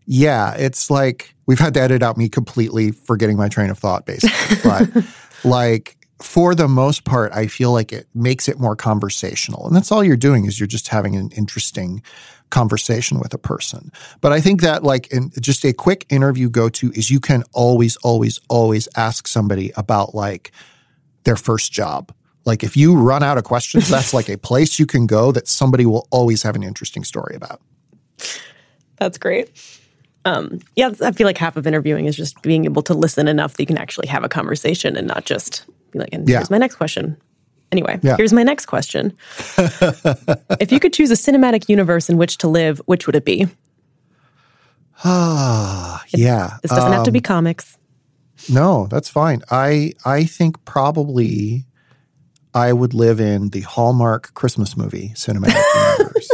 [0.05, 4.05] yeah, it's like we've had to edit out me completely forgetting my train of thought,
[4.05, 4.57] basically.
[4.63, 4.89] but
[5.43, 9.67] like for the most part, I feel like it makes it more conversational.
[9.67, 12.01] And that's all you're doing is you're just having an interesting
[12.49, 13.91] conversation with a person.
[14.21, 17.43] But I think that like in just a quick interview go to is you can
[17.53, 20.51] always, always, always ask somebody about like
[21.23, 22.13] their first job.
[22.45, 25.47] Like if you run out of questions, that's like a place you can go that
[25.47, 27.59] somebody will always have an interesting story about.
[28.97, 29.49] That's great.
[30.23, 33.53] Um, yeah, I feel like half of interviewing is just being able to listen enough
[33.53, 36.37] that you can actually have a conversation and not just be like, and Yeah.
[36.37, 37.17] here's my next question.
[37.75, 38.15] Anyway, Yeah.
[38.15, 39.11] here's my next question.
[40.61, 43.47] if you could choose a cinematic universe in which to live, which would it be?
[45.03, 46.57] Ah, yeah.
[46.61, 47.77] This doesn't have to Um, be comics.
[48.49, 49.41] No, that's fine.
[49.51, 51.65] I I think probably
[52.53, 55.55] I would live in the Hallmark Christmas movie cinematic
[55.99, 56.29] universe.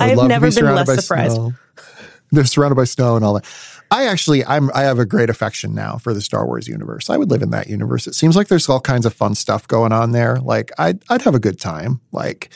[0.00, 1.34] I have never be been less surprised.
[1.36, 1.52] snow.
[2.32, 3.46] They're surrounded by snow and all that.
[3.92, 7.10] I actually I'm I have a great affection now for the Star Wars universe.
[7.10, 8.06] I would live in that universe.
[8.06, 10.38] It seems like there's all kinds of fun stuff going on there.
[10.38, 12.00] Like I'd I'd have a good time.
[12.10, 12.48] Like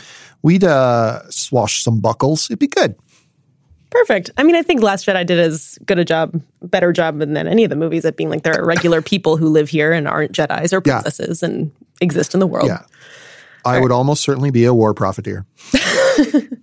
[0.43, 2.47] we'd uh swash some buckles.
[2.47, 2.95] It'd be good.
[3.91, 4.31] Perfect.
[4.37, 7.65] I mean, I think Last Jedi did as good a job, better job than any
[7.65, 10.33] of the movies at being like there are regular people who live here and aren't
[10.33, 11.01] Jedi's or Yeah.
[11.03, 11.71] princesses and
[12.01, 12.67] exist in the world.
[12.67, 12.83] Yeah.
[13.65, 15.45] I would almost certainly be a war profiteer.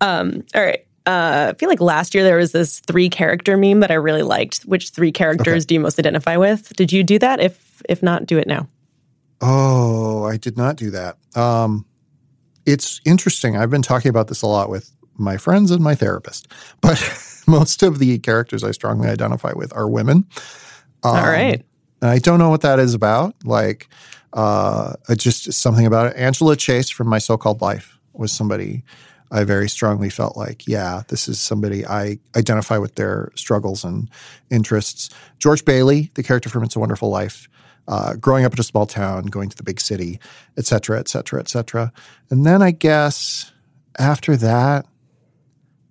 [0.00, 0.86] Um, all right.
[1.06, 4.22] Uh, I feel like last year there was this three character meme that I really
[4.22, 4.62] liked.
[4.62, 6.74] Which three characters do you most identify with?
[6.76, 7.40] Did you do that?
[7.40, 8.68] If if not, do it now.
[9.40, 11.18] Oh, I did not do that.
[11.36, 11.84] Um,
[12.64, 13.56] it's interesting.
[13.56, 16.48] I've been talking about this a lot with my friends and my therapist,
[16.80, 16.98] but
[17.46, 20.26] most of the characters I strongly identify with are women.
[21.02, 21.62] Um, All right.
[22.00, 23.34] I don't know what that is about.
[23.44, 23.88] Like,
[24.32, 26.16] uh, just something about it.
[26.16, 28.84] Angela Chase from My So Called Life was somebody
[29.30, 34.08] I very strongly felt like, yeah, this is somebody I identify with their struggles and
[34.50, 35.10] interests.
[35.38, 37.48] George Bailey, the character from It's a Wonderful Life,
[37.88, 40.20] uh, growing up in a small town, going to the big city,
[40.56, 41.92] et cetera, et cetera, et cetera.
[42.30, 43.52] And then I guess
[43.98, 44.86] after that,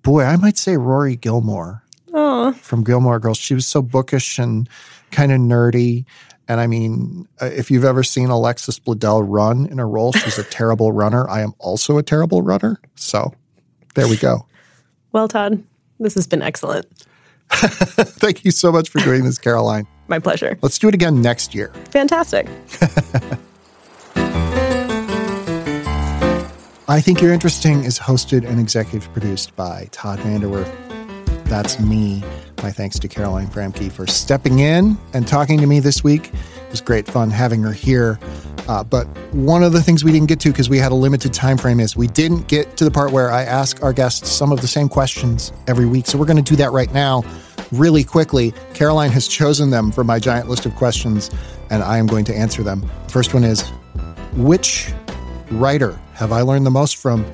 [0.02, 1.84] boy, I might say Rory Gilmore
[2.16, 3.38] Oh, from Gilmore Girls.
[3.38, 4.70] She was so bookish and
[5.12, 6.06] kind of nerdy.
[6.48, 10.38] And I mean, uh, if you've ever seen Alexis Bledel run in a role, she's
[10.38, 11.30] a terrible runner.
[11.30, 12.80] I am also a terrible runner.
[12.96, 13.34] So
[13.96, 14.46] there we go.
[15.14, 15.64] well, Todd,
[16.00, 16.86] this has been excellent.
[17.52, 19.88] Thank you so much for doing this, Caroline.
[20.08, 20.58] My pleasure.
[20.62, 21.70] Let's do it again next year.
[21.91, 22.48] Fantastic.
[26.86, 30.70] I Think You're Interesting is hosted and executive produced by Todd VanDerWerff.
[31.46, 32.24] That's me.
[32.64, 36.28] My thanks to Caroline Framke for stepping in and talking to me this week.
[36.28, 38.18] It was great fun having her here.
[38.70, 41.34] Uh, but one of the things we didn't get to because we had a limited
[41.34, 44.53] time frame is we didn't get to the part where I ask our guests some
[44.53, 46.05] of the same questions every week.
[46.07, 47.26] So we're going to do that right now,
[47.74, 48.53] really quickly.
[48.74, 51.32] Caroline has chosen them from my giant list of questions,
[51.70, 52.89] and I am going to answer them.
[53.09, 53.68] First one is
[54.38, 54.89] which
[55.51, 57.26] writer have I learned the most from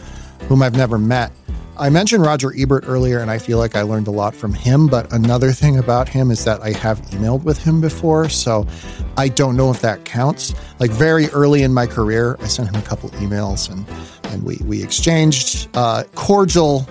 [0.47, 1.31] whom I've never met?
[1.79, 4.87] I mentioned Roger Ebert earlier, and I feel like I learned a lot from him.
[4.87, 8.67] But another thing about him is that I have emailed with him before, so
[9.15, 10.53] I don't know if that counts.
[10.79, 13.87] Like very early in my career, I sent him a couple emails, and
[14.33, 16.85] and we we exchanged uh, cordial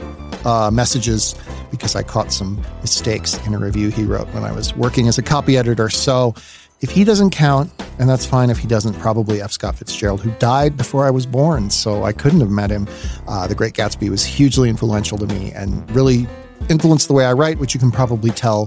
[0.46, 1.34] uh, messages
[1.70, 5.18] because I caught some mistakes in a review he wrote when I was working as
[5.18, 5.90] a copy editor.
[5.90, 6.34] So
[6.80, 9.50] if he doesn't count, and that's fine if he doesn't, probably F.
[9.50, 12.86] Scott Fitzgerald, who died before I was born, so I couldn't have met him.
[13.26, 16.28] Uh, the Great Gatsby was hugely influential to me and really
[16.68, 18.66] influenced the way I write, which you can probably tell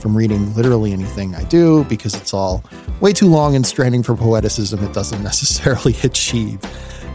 [0.00, 2.64] from reading literally anything I do because it's all
[3.00, 6.60] way too long and straining for poeticism it doesn't necessarily achieve.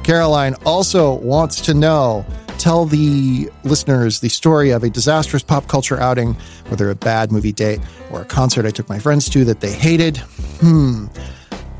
[0.04, 2.26] Caroline also wants to know
[2.58, 6.34] tell the listeners the story of a disastrous pop culture outing,
[6.68, 7.80] whether a bad movie date
[8.12, 10.18] or a concert I took my friends to that they hated.
[10.60, 11.06] Hmm.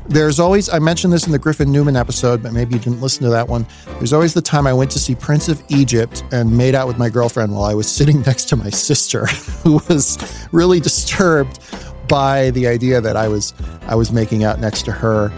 [0.08, 3.24] there's always, I mentioned this in the Griffin Newman episode, but maybe you didn't listen
[3.24, 3.66] to that one.
[3.98, 6.96] There's always the time I went to see Prince of Egypt and made out with
[6.96, 9.26] my girlfriend while I was sitting next to my sister,
[9.64, 10.18] who was
[10.52, 11.60] really disturbed
[12.08, 13.52] by the idea that I was
[13.82, 15.30] I was making out next to her.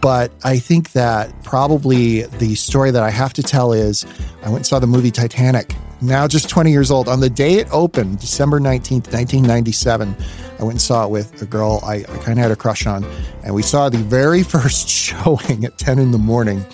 [0.00, 4.04] But I think that probably the story that I have to tell is
[4.42, 7.08] I went and saw the movie Titanic, now just 20 years old.
[7.08, 10.14] On the day it opened, December 19th, 1997,
[10.58, 12.86] I went and saw it with a girl I, I kind of had a crush
[12.86, 13.04] on.
[13.42, 16.64] And we saw the very first showing at 10 in the morning.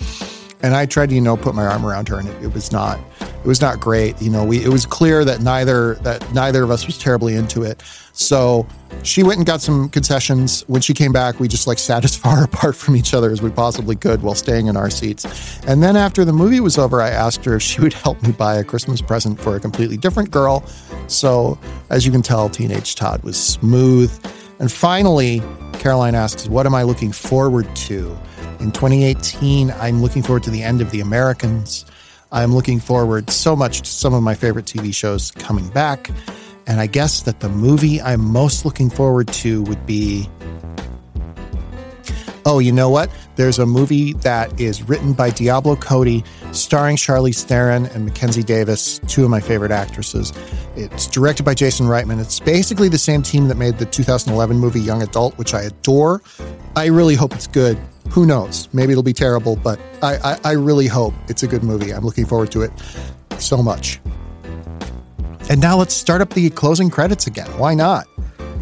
[0.63, 2.71] And I tried to, you know, put my arm around her, and it, it was
[2.71, 4.19] not, it was not great.
[4.21, 7.63] You know, we it was clear that neither that neither of us was terribly into
[7.63, 7.83] it.
[8.13, 8.65] So
[9.01, 10.61] she went and got some concessions.
[10.67, 13.41] When she came back, we just like sat as far apart from each other as
[13.41, 15.25] we possibly could while staying in our seats.
[15.67, 18.31] And then after the movie was over, I asked her if she would help me
[18.31, 20.63] buy a Christmas present for a completely different girl.
[21.07, 21.59] So
[21.89, 24.11] as you can tell, teenage Todd was smooth.
[24.59, 25.41] And finally,
[25.73, 28.17] Caroline asks, What am I looking forward to?
[28.63, 31.83] In 2018, I'm looking forward to the end of The Americans.
[32.31, 36.09] I'm looking forward so much to some of my favorite TV shows coming back.
[36.65, 40.29] And I guess that the movie I'm most looking forward to would be.
[42.45, 43.11] Oh, you know what?
[43.35, 48.99] There's a movie that is written by Diablo Cody, starring Charlize Theron and Mackenzie Davis,
[49.09, 50.31] two of my favorite actresses.
[50.77, 52.21] It's directed by Jason Reitman.
[52.21, 56.21] It's basically the same team that made the 2011 movie Young Adult, which I adore.
[56.77, 57.77] I really hope it's good.
[58.13, 58.69] Who knows?
[58.73, 61.91] Maybe it'll be terrible, but I, I, I really hope it's a good movie.
[61.91, 62.71] I'm looking forward to it
[63.39, 63.99] so much.
[65.49, 67.47] And now let's start up the closing credits again.
[67.57, 68.05] Why not?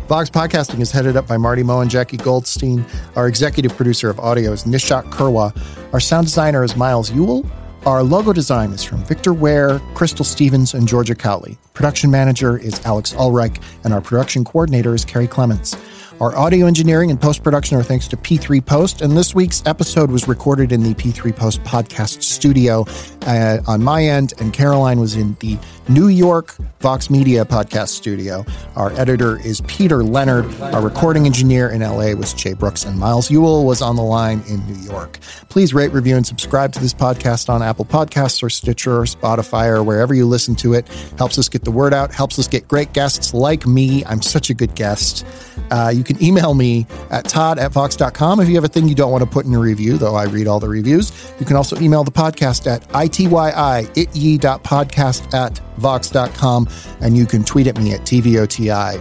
[0.07, 2.85] Vox Podcasting is headed up by Marty Moe and Jackie Goldstein.
[3.17, 5.53] Our executive producer of audio is Nishat Kurwa.
[5.91, 7.45] Our sound designer is Miles Ewell.
[7.85, 11.57] Our logo design is from Victor Ware, Crystal Stevens, and Georgia Cowley.
[11.73, 15.75] Production manager is Alex Ulrich, and our production coordinator is Carrie Clements.
[16.21, 20.11] Our audio engineering and post production are thanks to P3 Post, and this week's episode
[20.11, 22.85] was recorded in the P3 Post podcast studio
[23.25, 25.57] uh, on my end, and Caroline was in the
[25.89, 28.45] New York Vox Media podcast studio.
[28.75, 30.45] Our editor is Peter Leonard.
[30.61, 34.43] Our recording engineer in LA was Jay Brooks, and Miles Ewell was on the line
[34.47, 35.17] in New York.
[35.49, 39.69] Please rate, review, and subscribe to this podcast on Apple Podcasts or Stitcher or Spotify
[39.69, 40.87] or wherever you listen to it.
[41.17, 44.05] Helps us get the word out, helps us get great guests like me.
[44.05, 45.25] I'm such a good guest.
[45.71, 48.95] Uh, you can email me at todd at vox.com if you have a thing you
[48.95, 51.11] don't want to put in a review, though I read all the reviews.
[51.39, 56.69] You can also email the podcast at ityi, itye.podcast at vox.com,
[57.01, 58.47] and you can tweet at me at tvoti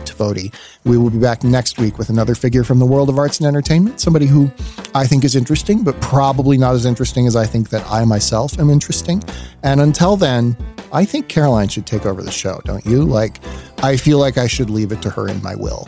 [0.05, 0.55] tvoti.
[0.85, 3.47] We will be back next week with another figure from the world of arts and
[3.47, 4.51] entertainment, somebody who
[4.95, 8.59] I think is interesting, but probably not as interesting as I think that I myself
[8.59, 9.23] am interesting.
[9.63, 10.57] And until then,
[10.93, 13.05] I think Caroline should take over the show, don't you?
[13.05, 13.41] Like,
[13.83, 15.87] I feel like I should leave it to her in my will.